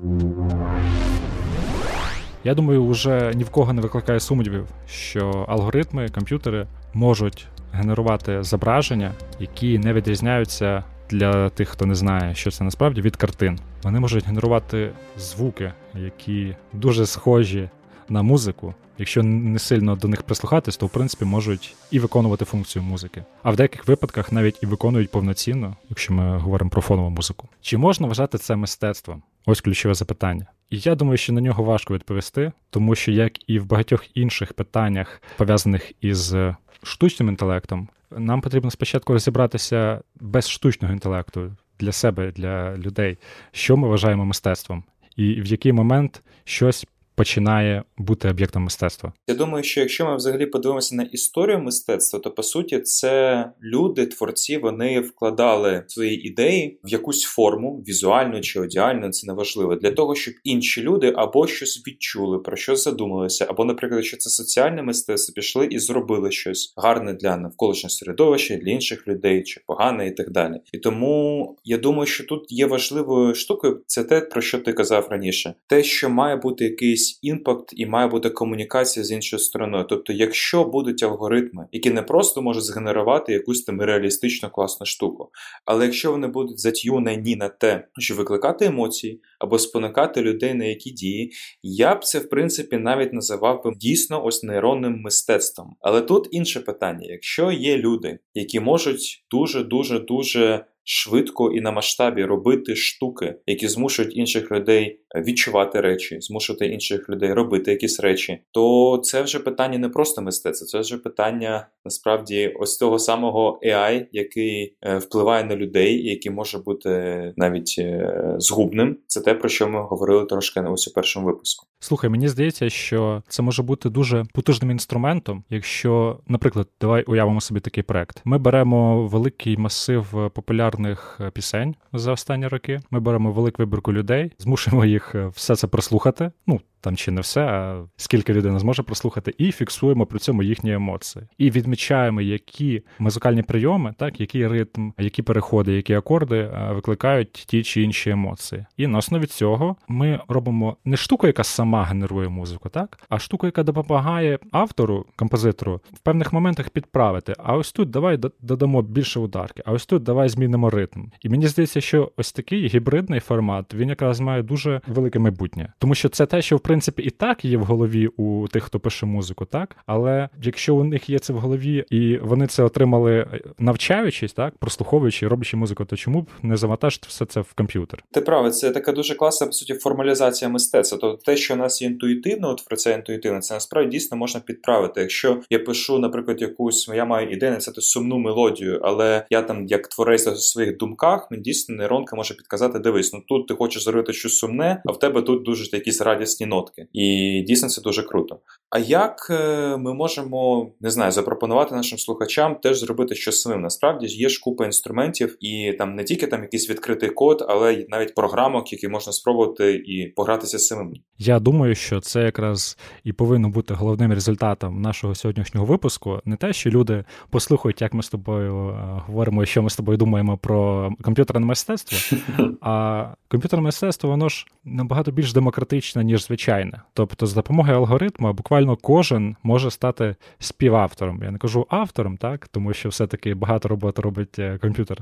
Я 2.43 2.53
думаю, 2.53 2.87
вже 2.87 3.33
ні 3.35 3.43
в 3.43 3.49
кого 3.49 3.73
не 3.73 3.81
викликає 3.81 4.19
сумнівів, 4.19 4.67
що 4.87 5.45
алгоритми, 5.47 6.09
комп'ютери 6.09 6.67
можуть 6.93 7.47
генерувати 7.71 8.43
зображення, 8.43 9.13
які 9.39 9.79
не 9.79 9.93
відрізняються 9.93 10.83
для 11.09 11.49
тих, 11.49 11.69
хто 11.69 11.85
не 11.85 11.95
знає, 11.95 12.35
що 12.35 12.51
це 12.51 12.63
насправді 12.63 13.01
від 13.01 13.15
картин. 13.15 13.59
Вони 13.83 13.99
можуть 13.99 14.25
генерувати 14.25 14.91
звуки, 15.17 15.73
які 15.95 16.55
дуже 16.73 17.05
схожі 17.05 17.69
на 18.09 18.21
музику. 18.21 18.73
Якщо 18.97 19.23
не 19.23 19.59
сильно 19.59 19.95
до 19.95 20.07
них 20.07 20.23
прислухатись, 20.23 20.77
то 20.77 20.85
в 20.85 20.89
принципі 20.89 21.25
можуть 21.25 21.75
і 21.91 21.99
виконувати 21.99 22.45
функцію 22.45 22.83
музики. 22.83 23.23
А 23.43 23.51
в 23.51 23.55
деяких 23.55 23.87
випадках 23.87 24.31
навіть 24.31 24.63
і 24.63 24.65
виконують 24.65 25.11
повноцінно, 25.11 25.75
якщо 25.89 26.13
ми 26.13 26.37
говоримо 26.37 26.69
про 26.69 26.81
фонову 26.81 27.09
музику. 27.09 27.47
Чи 27.61 27.77
можна 27.77 28.07
вважати 28.07 28.37
це 28.37 28.55
мистецтвом? 28.55 29.21
Ось 29.45 29.61
ключове 29.61 29.93
запитання. 29.93 30.45
І 30.69 30.79
я 30.79 30.95
думаю, 30.95 31.17
що 31.17 31.33
на 31.33 31.41
нього 31.41 31.63
важко 31.63 31.93
відповісти, 31.93 32.51
тому 32.69 32.95
що 32.95 33.11
як 33.11 33.49
і 33.49 33.59
в 33.59 33.65
багатьох 33.65 34.17
інших 34.17 34.53
питаннях, 34.53 35.21
пов'язаних 35.37 35.91
із 36.01 36.35
штучним 36.83 37.29
інтелектом, 37.29 37.87
нам 38.11 38.41
потрібно 38.41 38.71
спочатку 38.71 39.13
розібратися 39.13 40.01
без 40.15 40.49
штучного 40.49 40.93
інтелекту 40.93 41.55
для 41.79 41.91
себе, 41.91 42.31
для 42.31 42.77
людей, 42.77 43.17
що 43.51 43.77
ми 43.77 43.87
вважаємо 43.87 44.25
мистецтвом, 44.25 44.83
і 45.15 45.41
в 45.41 45.45
який 45.45 45.73
момент 45.73 46.23
щось 46.43 46.87
починає 47.17 47.83
бути 47.97 48.29
об'єктом 48.29 48.63
мистецтва. 48.63 49.13
Я 49.27 49.35
думаю, 49.35 49.63
що 49.63 49.79
якщо 49.79 50.05
ми 50.05 50.15
взагалі 50.15 50.45
подивимося 50.45 50.95
на 50.95 51.03
історію 51.03 51.59
мистецтва, 51.59 52.19
то 52.19 52.31
по 52.31 52.43
суті 52.43 52.79
це 52.79 53.45
люди, 53.63 54.05
творці, 54.05 54.57
вони 54.57 54.99
вкладали 54.99 55.83
свої 55.87 56.27
ідеї 56.27 56.79
в 56.83 56.89
якусь 56.89 57.23
форму, 57.23 57.83
візуальну 57.87 58.41
чи 58.41 58.59
одіальну, 58.59 59.09
це 59.09 59.27
неважливо, 59.27 59.75
для 59.75 59.91
того, 59.91 60.15
щоб 60.15 60.33
інші 60.43 60.81
люди 60.81 61.13
або 61.15 61.47
щось 61.47 61.83
відчули, 61.87 62.39
про 62.39 62.57
що 62.57 62.75
задумалися, 62.75 63.45
або, 63.49 63.65
наприклад, 63.65 64.05
що 64.05 64.17
це 64.17 64.29
соціальне 64.29 64.83
мистецтво, 64.83 65.33
пішли 65.33 65.67
і 65.71 65.79
зробили 65.79 66.31
щось 66.31 66.73
гарне 66.77 67.13
для 67.13 67.37
навколишнього 67.37 67.89
середовища, 67.89 68.55
для 68.55 68.71
інших 68.71 69.07
людей, 69.07 69.43
чи 69.43 69.61
погане, 69.67 70.07
і 70.07 70.11
так 70.11 70.31
далі. 70.31 70.53
І 70.71 70.77
тому 70.77 71.55
я 71.63 71.77
думаю, 71.77 72.05
що 72.05 72.23
тут 72.23 72.51
є 72.51 72.65
важливою 72.65 73.35
штукою, 73.35 73.81
це 73.87 74.03
те, 74.03 74.21
про 74.21 74.41
що 74.41 74.59
ти 74.59 74.73
казав 74.73 75.07
раніше, 75.09 75.53
те, 75.67 75.83
що 75.83 76.09
має 76.09 76.35
бути 76.35 76.63
якийсь 76.63 77.06
якийсь 77.07 77.19
імпакт 77.21 77.73
і 77.75 77.85
має 77.85 78.07
бути 78.07 78.29
комунікація 78.29 79.05
з 79.05 79.11
іншою 79.11 79.39
стороною. 79.39 79.85
Тобто, 79.89 80.13
якщо 80.13 80.63
будуть 80.63 81.03
алгоритми, 81.03 81.67
які 81.71 81.89
не 81.89 82.01
просто 82.01 82.41
можуть 82.41 82.63
згенерувати 82.63 83.33
якусь 83.33 83.63
там 83.63 83.81
реалістичну 83.81 84.49
класну 84.49 84.85
штуку, 84.85 85.29
але 85.65 85.85
якщо 85.85 86.11
вони 86.11 86.27
будуть 86.27 86.59
затюнені 86.59 87.35
на 87.35 87.49
те, 87.49 87.87
що 87.97 88.15
викликати 88.15 88.65
емоції 88.65 89.21
або 89.39 89.59
спонукати 89.59 90.21
людей 90.21 90.53
на 90.53 90.65
які 90.65 90.91
дії, 90.91 91.31
я 91.63 91.95
б 91.95 92.03
це 92.03 92.19
в 92.19 92.29
принципі 92.29 92.77
навіть 92.77 93.13
називав 93.13 93.63
би 93.63 93.73
дійсно 93.75 94.25
ось 94.25 94.43
нейронним 94.43 95.01
мистецтвом. 95.01 95.75
Але 95.79 96.01
тут 96.01 96.27
інше 96.31 96.59
питання: 96.59 97.07
якщо 97.09 97.51
є 97.51 97.77
люди, 97.77 98.19
які 98.33 98.59
можуть 98.59 99.25
дуже 99.31 99.63
дуже 99.63 99.99
дуже 99.99 100.65
швидко 100.89 101.51
і 101.51 101.61
на 101.61 101.71
масштабі 101.71 102.23
робити 102.23 102.75
штуки, 102.75 103.35
які 103.47 103.67
змушують 103.67 104.17
інших 104.17 104.51
людей 104.51 104.99
е, 105.15 105.21
відчувати 105.21 105.81
речі, 105.81 106.17
змушувати 106.21 106.65
інших 106.65 107.09
людей 107.09 107.33
робити 107.33 107.71
якісь 107.71 107.99
речі, 107.99 108.39
то 108.51 108.97
це 109.03 109.21
вже 109.21 109.39
питання 109.39 109.77
не 109.77 109.89
просто 109.89 110.21
мистецтва, 110.21 110.67
це 110.67 110.79
вже 110.79 110.97
питання 110.97 111.67
насправді 111.85 112.53
ось 112.59 112.77
того 112.77 112.99
самого 112.99 113.59
AI, 113.63 114.05
який 114.11 114.75
е, 114.81 114.97
впливає 114.97 115.43
на 115.43 115.55
людей, 115.55 116.09
який 116.09 116.31
може 116.31 116.57
бути 116.57 116.89
навіть 117.37 117.75
е, 117.79 118.35
згубним. 118.37 118.97
Це 119.07 119.21
те, 119.21 119.33
про 119.33 119.49
що 119.49 119.67
ми 119.67 119.81
говорили 119.81 120.25
трошки 120.25 120.61
на 120.61 120.71
ось 120.71 120.87
у 120.87 120.93
першому 120.93 121.25
випуску. 121.25 121.67
Слухай, 121.79 122.09
мені 122.09 122.27
здається, 122.27 122.69
що 122.69 123.23
це 123.27 123.41
може 123.43 123.63
бути 123.63 123.89
дуже 123.89 124.25
потужним 124.33 124.71
інструментом, 124.71 125.43
якщо, 125.49 126.19
наприклад, 126.27 126.67
давай 126.81 127.03
уявимо 127.03 127.41
собі 127.41 127.59
такий 127.59 127.83
проект. 127.83 128.21
Ми 128.25 128.37
беремо 128.37 129.07
великий 129.07 129.57
масив 129.57 130.31
популярних 130.33 130.76
е, 130.85 131.31
пісень 131.31 131.75
за 131.93 132.11
останні 132.11 132.47
роки. 132.47 132.79
Ми 132.91 132.99
беремо 132.99 133.31
велику 133.31 133.55
вибірку 133.63 133.93
людей, 133.93 134.31
змушуємо 134.39 134.85
їх 134.85 135.15
е, 135.15 135.27
все 135.27 135.55
це 135.55 135.67
прослухати. 135.67 136.31
Ну 136.47 136.61
там 136.81 136.95
чи 136.95 137.11
не 137.11 137.21
все, 137.21 137.41
а 137.41 137.83
скільки 137.97 138.33
людина 138.33 138.59
зможе 138.59 138.83
прослухати, 138.83 139.33
і 139.37 139.51
фіксуємо 139.51 140.05
при 140.05 140.19
цьому 140.19 140.43
їхні 140.43 140.73
емоції. 140.73 141.25
І 141.37 141.51
відмічаємо, 141.51 142.21
які 142.21 142.83
музикальні 142.99 143.41
прийоми, 143.41 143.93
так, 143.97 144.19
який 144.19 144.47
ритм, 144.47 144.91
які 144.97 145.21
переходи, 145.21 145.73
які 145.73 145.93
акорди 145.93 146.37
е, 146.37 146.71
викликають 146.73 147.31
ті 147.31 147.63
чи 147.63 147.81
інші 147.81 148.09
емоції. 148.09 148.65
І 148.77 148.87
на 148.87 148.97
основі 148.97 149.25
цього 149.25 149.75
ми 149.87 150.19
робимо 150.27 150.77
не 150.85 150.97
штуку, 150.97 151.27
яка 151.27 151.43
сама 151.43 151.83
генерує 151.83 152.29
музику, 152.29 152.69
так, 152.69 152.99
а 153.09 153.19
штуку, 153.19 153.45
яка 153.45 153.63
допомагає 153.63 154.39
автору, 154.51 155.05
композитору 155.15 155.81
в 155.93 155.99
певних 155.99 156.33
моментах 156.33 156.69
підправити. 156.69 157.33
А 157.37 157.55
ось 157.55 157.71
тут 157.71 157.89
давай 157.89 158.19
додамо 158.41 158.81
більше 158.81 159.19
ударки, 159.19 159.63
а 159.65 159.71
ось 159.71 159.85
тут 159.85 160.03
давай 160.03 160.29
змінимо 160.29 160.69
ритм. 160.69 161.03
І 161.21 161.29
мені 161.29 161.47
здається, 161.47 161.81
що 161.81 162.11
ось 162.17 162.31
такий 162.31 162.67
гібридний 162.67 163.19
формат 163.19 163.73
він 163.73 163.89
якраз 163.89 164.19
має 164.19 164.43
дуже 164.43 164.81
велике 164.87 165.19
майбутнє, 165.19 165.73
тому 165.79 165.95
що 165.95 166.09
це 166.09 166.25
те, 166.25 166.41
що 166.41 166.57
в 166.57 166.59
принципі 166.67 167.03
і 167.03 167.09
так 167.09 167.45
є 167.45 167.57
в 167.57 167.63
голові 167.63 168.07
у 168.07 168.47
тих, 168.47 168.63
хто 168.63 168.79
пише 168.79 169.05
музику, 169.05 169.45
так 169.45 169.75
але 169.85 170.29
якщо 170.43 170.75
у 170.75 170.83
них 170.83 171.09
є 171.09 171.19
це 171.19 171.33
в 171.33 171.37
голові, 171.37 171.85
і 171.89 172.17
вони 172.17 172.47
це 172.47 172.63
отримали, 172.63 173.17
е, 173.17 173.41
навчаючись, 173.59 174.33
так 174.33 174.57
прослуховуючи, 174.57 175.27
роблячи 175.27 175.57
музику, 175.57 175.85
то 175.85 175.95
чому 175.95 176.21
б 176.21 176.27
не 176.43 176.57
завантажити 176.57 177.05
все 177.09 177.25
це 177.25 177.41
в 177.41 177.53
комп'ютер? 177.53 178.03
Ти 178.11 178.21
правий, 178.21 178.51
це 178.51 178.71
така 178.71 178.91
дуже 178.91 179.15
класна 179.15 179.47
по 179.47 179.53
суті 179.53 179.73
формалізація 179.73 180.49
мистецтва. 180.49 180.97
Тобто 181.01 181.23
те, 181.25 181.37
що 181.37 181.53
у 181.53 181.57
нас 181.57 181.81
є 181.81 181.87
інтуїтивно, 181.87 182.49
от 182.49 182.65
про 182.65 182.77
це 182.77 182.93
інтуїтивно, 182.93 183.39
це 183.39 183.53
насправді 183.53 183.89
дійсно 183.89 184.17
можна 184.17 184.39
підправити. 184.39 185.01
Якщо 185.01 185.41
я 185.49 185.59
пишу, 185.59 185.99
наприклад, 185.99 186.41
якусь 186.41 186.87
я 186.87 187.05
маю 187.05 187.29
ідею 187.29 187.51
написати 187.51 187.81
сумну 187.81 188.17
мелодію, 188.17 188.81
але 188.83 189.25
я 189.29 189.41
там 189.41 189.65
як 189.65 189.87
творець 189.87 190.27
у 190.27 190.35
своїх 190.35 190.77
думках, 190.77 191.31
мені 191.31 191.43
дійсно 191.43 191.75
нейронка 191.75 192.15
може 192.15 192.33
підказати, 192.33 192.79
дивись, 192.79 193.13
ну 193.13 193.23
тут 193.27 193.47
ти 193.47 193.53
хочеш 193.53 193.83
зробити 193.83 194.13
щось 194.13 194.37
сумне, 194.37 194.81
а 194.85 194.91
в 194.91 194.99
тебе 194.99 195.21
тут 195.21 195.43
дуже 195.43 195.77
якісь 195.77 196.01
радісні 196.01 196.45
ноти 196.45 196.56
нотки. 196.57 196.87
І 196.93 197.41
дійсно 197.47 197.69
це 197.69 197.81
дуже 197.81 198.03
круто. 198.03 198.39
А 198.69 198.79
як 198.79 199.27
е, 199.29 199.77
ми 199.77 199.93
можемо 199.93 200.71
не 200.81 200.89
знаю, 200.89 201.11
запропонувати 201.11 201.75
нашим 201.75 201.97
слухачам 201.97 202.55
теж 202.55 202.79
зробити 202.79 203.15
щось 203.15 203.41
самим? 203.41 203.61
Насправді 203.61 204.07
є 204.07 204.29
ж 204.29 204.41
купа 204.43 204.65
інструментів, 204.65 205.37
і 205.39 205.73
там 205.73 205.95
не 205.95 206.03
тільки 206.03 206.27
там 206.27 206.41
якийсь 206.41 206.69
відкритий 206.69 207.09
код, 207.09 207.45
але 207.49 207.73
й 207.73 207.85
навіть 207.89 208.15
програмок, 208.15 208.73
які 208.73 208.87
можна 208.87 209.13
спробувати 209.13 209.73
і 209.73 210.07
погратися 210.07 210.59
самим. 210.59 210.93
Я 211.17 211.39
думаю, 211.39 211.75
що 211.75 211.99
це 211.99 212.21
якраз 212.21 212.77
і 213.03 213.13
повинно 213.13 213.49
бути 213.49 213.73
головним 213.73 214.13
результатом 214.13 214.81
нашого 214.81 215.15
сьогоднішнього 215.15 215.65
випуску. 215.65 216.21
Не 216.25 216.35
те, 216.35 216.53
що 216.53 216.69
люди 216.69 217.03
послухають, 217.29 217.81
як 217.81 217.93
ми 217.93 218.03
з 218.03 218.09
тобою 218.09 218.69
е, 218.69 219.01
говоримо, 219.07 219.45
що 219.45 219.63
ми 219.63 219.69
з 219.69 219.75
тобою 219.75 219.97
думаємо 219.97 220.37
про 220.37 220.89
комп'ютерне 221.01 221.45
мистецтво. 221.45 222.17
А 222.61 223.05
комп'ютерне 223.27 223.63
мистецтво 223.63 224.09
воно 224.09 224.29
ж 224.29 224.45
набагато 224.65 225.11
більш 225.11 225.33
демократичне, 225.33 226.03
ніж 226.03 226.23
звичайне. 226.47 226.81
Тобто, 226.93 227.25
з 227.25 227.33
допомогою 227.33 227.77
алгоритму 227.77 228.33
буквально 228.33 228.75
кожен 228.75 229.35
може 229.43 229.71
стати 229.71 230.15
співавтором. 230.39 231.23
Я 231.23 231.31
не 231.31 231.37
кажу 231.37 231.65
автором, 231.69 232.17
так 232.17 232.47
тому 232.47 232.73
що 232.73 232.89
все-таки 232.89 233.33
багато 233.33 233.67
роботи 233.67 234.01
робить 234.01 234.39
е, 234.39 234.57
комп'ютер, 234.57 234.97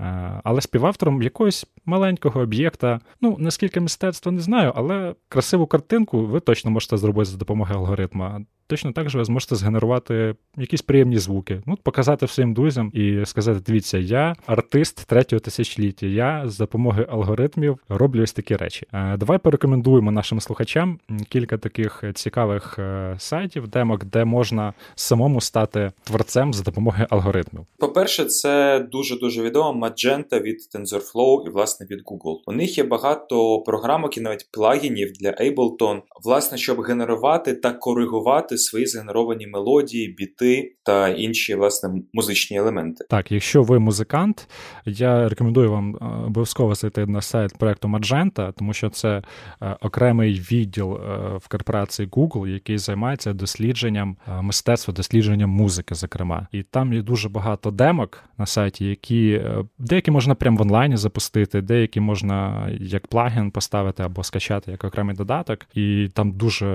е, 0.00 0.40
але 0.44 0.60
співавтором 0.60 1.22
якогось 1.22 1.66
маленького 1.84 2.40
об'єкта. 2.40 3.00
Ну 3.20 3.36
наскільки 3.38 3.80
мистецтво 3.80 4.32
не 4.32 4.40
знаю, 4.40 4.72
але 4.76 5.14
красиву 5.28 5.66
картинку 5.66 6.26
ви 6.26 6.40
точно 6.40 6.70
можете 6.70 6.96
зробити 6.96 7.30
за 7.30 7.36
допомогою 7.36 7.78
алгоритму. 7.78 8.46
Точно 8.72 8.92
так 8.92 9.10
же 9.10 9.18
ви 9.18 9.24
зможете 9.24 9.54
згенерувати 9.54 10.34
якісь 10.56 10.82
приємні 10.82 11.18
звуки, 11.18 11.62
ну 11.66 11.76
показати 11.82 12.26
всім 12.26 12.54
друзям 12.54 12.90
і 12.94 13.26
сказати: 13.26 13.60
дивіться, 13.66 13.98
я 13.98 14.36
артист 14.46 15.06
третього 15.06 15.40
тисячоліття. 15.40 16.06
Я 16.06 16.42
з 16.46 16.58
допомогою 16.58 17.06
алгоритмів 17.10 17.78
роблю 17.88 18.22
ось 18.22 18.32
такі 18.32 18.56
речі. 18.56 18.86
Е, 18.92 19.16
давай 19.16 19.38
порекомендуємо 19.38 20.10
нашим 20.10 20.40
слухачам 20.40 20.98
кілька 21.28 21.58
таких 21.58 22.04
цікавих 22.14 22.78
е, 22.78 23.14
сайтів, 23.18 23.68
демок, 23.68 24.04
де 24.04 24.24
можна 24.24 24.72
самому 24.94 25.40
стати 25.40 25.92
творцем 26.04 26.54
за 26.54 26.62
допомогою 26.62 27.06
алгоритмів. 27.10 27.66
По-перше, 27.78 28.24
це 28.24 28.80
дуже 28.92 29.18
дуже 29.18 29.42
відомо 29.42 29.86
Magenta 29.86 30.40
від 30.40 30.58
TensorFlow 30.74 31.46
і 31.46 31.50
власне 31.50 31.86
від 31.90 32.02
Google. 32.02 32.36
У 32.46 32.52
них 32.52 32.78
є 32.78 32.84
багато 32.84 33.58
програмок 33.58 34.16
і 34.16 34.20
навіть 34.20 34.48
плагінів 34.52 35.12
для 35.12 35.30
Ableton, 35.30 36.00
власне, 36.24 36.58
щоб 36.58 36.80
генерувати 36.80 37.54
та 37.54 37.72
коригувати 37.72 38.58
свої 38.62 38.86
згенеровані 38.86 39.46
мелодії, 39.46 40.14
біти 40.18 40.76
та 40.82 41.08
інші 41.08 41.54
власне 41.54 41.90
музичні 42.12 42.56
елементи. 42.56 43.04
Так, 43.10 43.32
якщо 43.32 43.62
ви 43.62 43.78
музикант, 43.78 44.48
я 44.86 45.28
рекомендую 45.28 45.70
вам 45.70 45.96
е, 45.96 46.04
обов'язково 46.26 46.74
зайти 46.74 47.06
на 47.06 47.22
сайт 47.22 47.58
проекту 47.58 47.88
Magenta, 47.88 48.52
тому 48.52 48.72
що 48.72 48.90
це 48.90 49.22
е, 49.62 49.76
окремий 49.80 50.32
відділ 50.34 50.94
е, 50.94 50.98
в 51.36 51.48
корпорації 51.48 52.08
Google, 52.08 52.48
який 52.48 52.78
займається 52.78 53.32
дослідженням 53.32 54.16
мистецтва, 54.40 54.94
дослідженням 54.94 55.50
музики, 55.50 55.94
зокрема. 55.94 56.46
І 56.52 56.62
там 56.62 56.92
є 56.92 57.02
дуже 57.02 57.28
багато 57.28 57.70
демок 57.70 58.24
на 58.38 58.46
сайті, 58.46 58.84
які 58.84 59.42
деякі 59.78 60.10
можна 60.10 60.34
прямо 60.34 60.56
в 60.56 60.60
онлайні 60.60 60.96
запустити, 60.96 61.60
деякі 61.60 62.00
можна 62.00 62.68
як 62.80 63.06
плагін 63.06 63.50
поставити 63.50 64.02
або 64.02 64.24
скачати 64.24 64.70
як 64.70 64.84
окремий 64.84 65.16
додаток, 65.16 65.66
і 65.74 66.08
там 66.14 66.32
дуже 66.32 66.66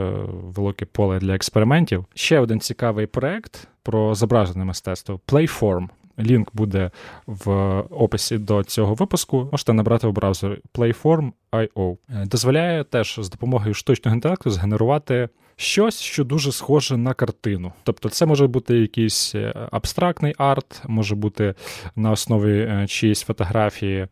велике 0.44 0.86
поле 0.86 1.20
для 1.20 1.36
експериментів. 1.36 1.77
Ще 2.14 2.40
один 2.40 2.60
цікавий 2.60 3.06
проект 3.06 3.68
про 3.84 4.16
зображене 4.16 4.66
мистецтво 4.66 5.20
Playform. 5.28 5.90
Лінк 6.20 6.56
буде 6.56 6.92
в 7.28 7.52
описі 7.80 8.38
до 8.38 8.64
цього 8.64 8.94
випуску. 8.94 9.50
Можете 9.52 9.74
набрати 9.74 10.08
в 10.08 10.12
браузер 10.12 10.60
Playform.io. 10.74 11.98
Дозволяє 12.26 12.84
теж 12.84 13.20
з 13.22 13.30
допомогою 13.30 13.74
штучного 13.74 14.16
інтелекту 14.16 14.50
згенерувати 14.50 15.30
щось, 15.58 16.00
що 16.00 16.24
дуже 16.24 16.52
схоже 16.52 16.98
на 16.98 17.14
картину. 17.14 17.74
Тобто, 17.84 18.10
це 18.10 18.26
може 18.26 18.48
бути 18.48 18.80
якийсь 18.80 19.36
е, 19.36 19.68
абстрактний 19.72 20.34
арт, 20.38 20.82
може 20.88 21.16
бути 21.16 21.54
на 21.96 22.12
основі 22.12 22.60
е, 22.60 22.86
чиїсь 22.88 23.22
фотографії 23.22 23.98
е, 23.98 24.08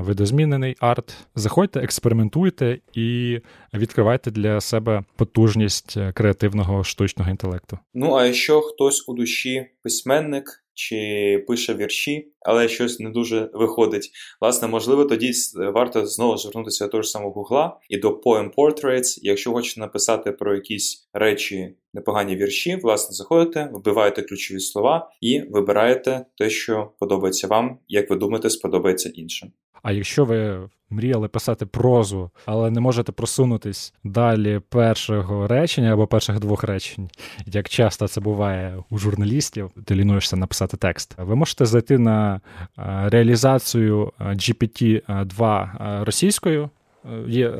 видозмінений 0.00 0.76
арт. 0.80 1.16
Заходьте, 1.34 1.80
експериментуйте 1.80 2.78
і 2.94 3.40
відкривайте 3.74 4.30
для 4.30 4.60
себе 4.60 5.04
потужність 5.16 5.96
креативного 6.14 6.84
штучного 6.84 7.30
інтелекту. 7.30 7.78
Ну 7.94 8.14
а 8.14 8.26
якщо 8.26 8.60
хтось 8.60 9.08
у 9.08 9.14
душі 9.14 9.66
письменник 9.82 10.64
чи 10.80 11.44
пише 11.48 11.74
вірші, 11.74 12.32
але 12.40 12.68
щось 12.68 13.00
не 13.00 13.10
дуже 13.10 13.50
виходить. 13.54 14.10
Власне, 14.40 14.68
можливо, 14.68 15.04
тоді 15.04 15.32
варто 15.74 16.06
знову 16.06 16.36
звернутися 16.36 16.84
до 16.84 16.90
того 16.90 17.02
ж 17.02 17.10
самого 17.10 17.32
Гугла 17.32 17.80
і 17.88 17.98
до 17.98 18.10
Poem 18.10 18.54
Portraits. 18.54 19.18
Якщо 19.22 19.52
хочете 19.52 19.80
написати 19.80 20.32
про 20.32 20.54
якісь 20.54 21.08
речі, 21.12 21.74
непогані 21.94 22.36
вірші, 22.36 22.76
власне, 22.82 23.14
заходите, 23.14 23.70
вбиваєте 23.72 24.22
ключові 24.22 24.60
слова 24.60 25.10
і 25.20 25.40
вибираєте 25.40 26.26
те, 26.38 26.50
що 26.50 26.92
подобається 26.98 27.46
вам, 27.46 27.78
як 27.88 28.10
ви 28.10 28.16
думаєте, 28.16 28.50
сподобається 28.50 29.10
іншим. 29.14 29.52
А 29.82 29.92
якщо 29.92 30.24
ви 30.24 30.68
мріяли 30.90 31.28
писати 31.28 31.66
прозу, 31.66 32.30
але 32.46 32.70
не 32.70 32.80
можете 32.80 33.12
просунутись 33.12 33.94
далі 34.04 34.60
першого 34.68 35.46
речення 35.46 35.92
або 35.92 36.06
перших 36.06 36.40
двох 36.40 36.64
речень, 36.64 37.10
як 37.46 37.68
часто 37.68 38.08
це 38.08 38.20
буває 38.20 38.76
у 38.90 38.98
журналістів, 38.98 39.70
ти 39.84 39.94
лінуєшся 39.94 40.36
написати 40.36 40.76
текст, 40.76 41.14
ви 41.18 41.36
можете 41.36 41.66
зайти 41.66 41.98
на 41.98 42.40
реалізацію 43.06 44.12
GPT-2 44.20 46.04
російською. 46.04 46.70
Є 47.26 47.52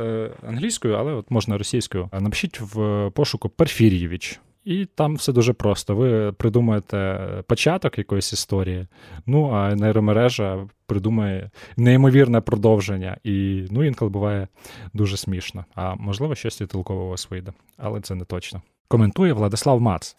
англійською, 0.49 0.95
але 0.95 1.13
от 1.13 1.31
можна 1.31 1.59
російською. 1.59 2.09
Напишіть 2.21 2.61
в 2.61 3.11
пошуку 3.11 3.49
Перфір'євич. 3.49 4.41
І 4.65 4.85
там 4.85 5.17
все 5.17 5.33
дуже 5.33 5.53
просто. 5.53 5.95
Ви 5.95 6.33
придумаєте 6.33 7.19
початок 7.47 7.99
якоїсь 7.99 8.33
історії, 8.33 8.87
ну 9.27 9.51
а 9.51 9.75
нейромережа 9.75 10.69
придумає 10.87 11.51
неймовірне 11.77 12.41
продовження. 12.41 13.17
І 13.25 13.67
ну, 13.71 13.85
інколи 13.85 14.11
буває 14.11 14.49
дуже 14.93 15.17
смішно. 15.17 15.65
А 15.75 15.95
можливо, 15.95 16.35
щось 16.35 16.61
і 16.61 16.67
толково 16.67 17.05
у 17.05 17.09
вас 17.09 17.31
вийде, 17.31 17.53
але 17.77 18.01
це 18.01 18.15
не 18.15 18.25
точно. 18.25 18.63
Коментує 18.89 19.33
Владислав 19.33 19.81
Мац. 19.81 20.15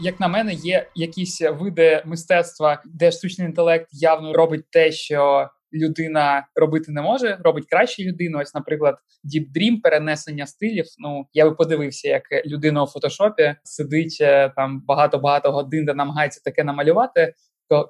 Як 0.00 0.20
на 0.20 0.28
мене, 0.28 0.54
є 0.54 0.86
якісь 0.94 1.40
види 1.40 2.02
мистецтва, 2.06 2.82
де 2.84 3.12
штучний 3.12 3.48
інтелект 3.48 3.88
явно 3.92 4.32
робить 4.32 4.64
те, 4.70 4.92
що 4.92 5.48
людина 5.74 6.46
робити 6.54 6.92
не 6.92 7.02
може, 7.02 7.38
робить 7.44 7.64
краще 7.70 8.04
людину. 8.04 8.38
Ось, 8.40 8.54
наприклад, 8.54 8.96
Deep 9.24 9.46
Dream, 9.56 9.80
перенесення 9.82 10.46
стилів. 10.46 10.84
Ну 10.98 11.26
я 11.32 11.44
би 11.44 11.54
подивився, 11.54 12.08
як 12.08 12.22
людина 12.46 12.82
у 12.82 12.86
фотошопі 12.86 13.54
сидить 13.64 14.18
е, 14.20 14.52
там 14.56 14.82
багато-багато 14.86 15.52
годин, 15.52 15.84
де 15.84 15.94
намагається 15.94 16.40
таке 16.44 16.64
намалювати. 16.64 17.34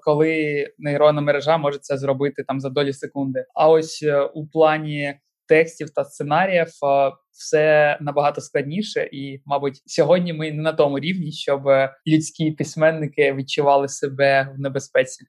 Коли 0.03 0.67
нейронна 0.79 1.21
мережа 1.21 1.59
може 1.59 1.79
це 1.79 1.99
зробити 1.99 2.45
там 2.49 2.61
за 2.61 2.71
долі 2.71 2.93
секунди. 2.93 3.45
А 3.55 3.69
ось 3.69 4.03
е, 4.03 4.21
у 4.21 4.47
плані 4.47 5.15
текстів 5.49 5.91
та 5.91 6.05
сценаріїв 6.05 6.67
е, 6.67 7.13
все 7.31 7.99
набагато 8.01 8.41
складніше, 8.41 9.09
і, 9.13 9.43
мабуть, 9.47 9.83
сьогодні 9.87 10.33
ми 10.33 10.53
не 10.53 10.63
на 10.63 10.73
тому 10.73 10.99
рівні, 10.99 11.33
щоб 11.33 11.63
людські 12.07 12.51
письменники 12.51 13.33
відчували 13.33 13.89
себе 13.89 14.55
в 14.57 14.61
небезпеці. 14.61 15.25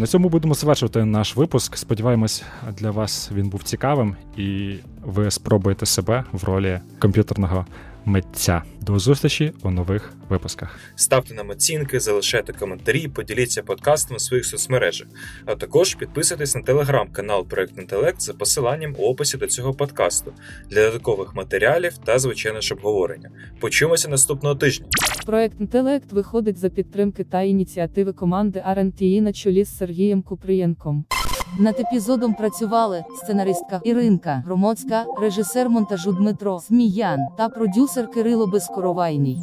На 0.00 0.06
цьому 0.06 0.28
будемо 0.28 0.54
завершувати 0.54 1.04
наш 1.04 1.36
випуск. 1.36 1.76
Сподіваємось, 1.76 2.42
для 2.78 2.90
вас 2.90 3.30
він 3.34 3.48
був 3.48 3.62
цікавим, 3.62 4.16
і 4.36 4.74
ви 5.04 5.30
спробуєте 5.30 5.86
себе 5.86 6.24
в 6.32 6.44
ролі 6.44 6.80
комп'ютерного 6.98 7.66
митця. 8.04 8.62
До 8.80 8.98
зустрічі 8.98 9.52
у 9.62 9.70
нових 9.70 10.12
випусках. 10.28 10.78
Ставте 10.96 11.34
нам 11.34 11.50
оцінки, 11.50 12.00
залишайте 12.00 12.52
коментарі, 12.52 13.08
поділіться 13.08 13.62
подкастом 13.62 14.16
у 14.16 14.20
своїх 14.20 14.46
соцмережах. 14.46 15.08
А 15.46 15.54
також 15.54 15.94
підписуйтесь 15.94 16.54
на 16.54 16.62
телеграм-канал 16.62 17.46
Проект 17.46 17.78
Інтелект 17.78 18.20
за 18.20 18.34
посиланням 18.34 18.94
у 18.98 19.02
описі 19.02 19.36
до 19.36 19.46
цього 19.46 19.74
подкасту 19.74 20.32
для 20.70 20.86
додаткових 20.86 21.34
матеріалів 21.34 21.98
та 21.98 22.18
звичайно 22.18 22.60
ж 22.60 22.74
обговорення. 22.74 23.30
Почуємося 23.60 24.08
наступного 24.08 24.54
тижня. 24.54 24.86
Проект 25.26 25.60
інтелект 25.60 26.12
виходить 26.12 26.58
за 26.58 26.68
підтримки 26.68 27.24
та 27.24 27.42
ініціативи 27.42 28.12
команди 28.12 28.64
RNTI 28.68 29.20
на 29.20 29.32
чолі 29.32 29.64
з 29.64 29.78
Сергієм 29.78 30.22
Купрієнком. 30.22 31.04
Над 31.58 31.80
епізодом 31.80 32.34
працювали 32.34 33.04
сценаристка 33.16 33.80
Іринка 33.84 34.42
Громоцька, 34.46 35.04
режисер 35.20 35.70
монтажу 35.70 36.12
Дмитро 36.12 36.60
Сміян 36.60 37.20
та 37.38 37.48
продюсер 37.48 38.10
Кирило 38.10 38.46
Безкоровайний. 38.46 39.38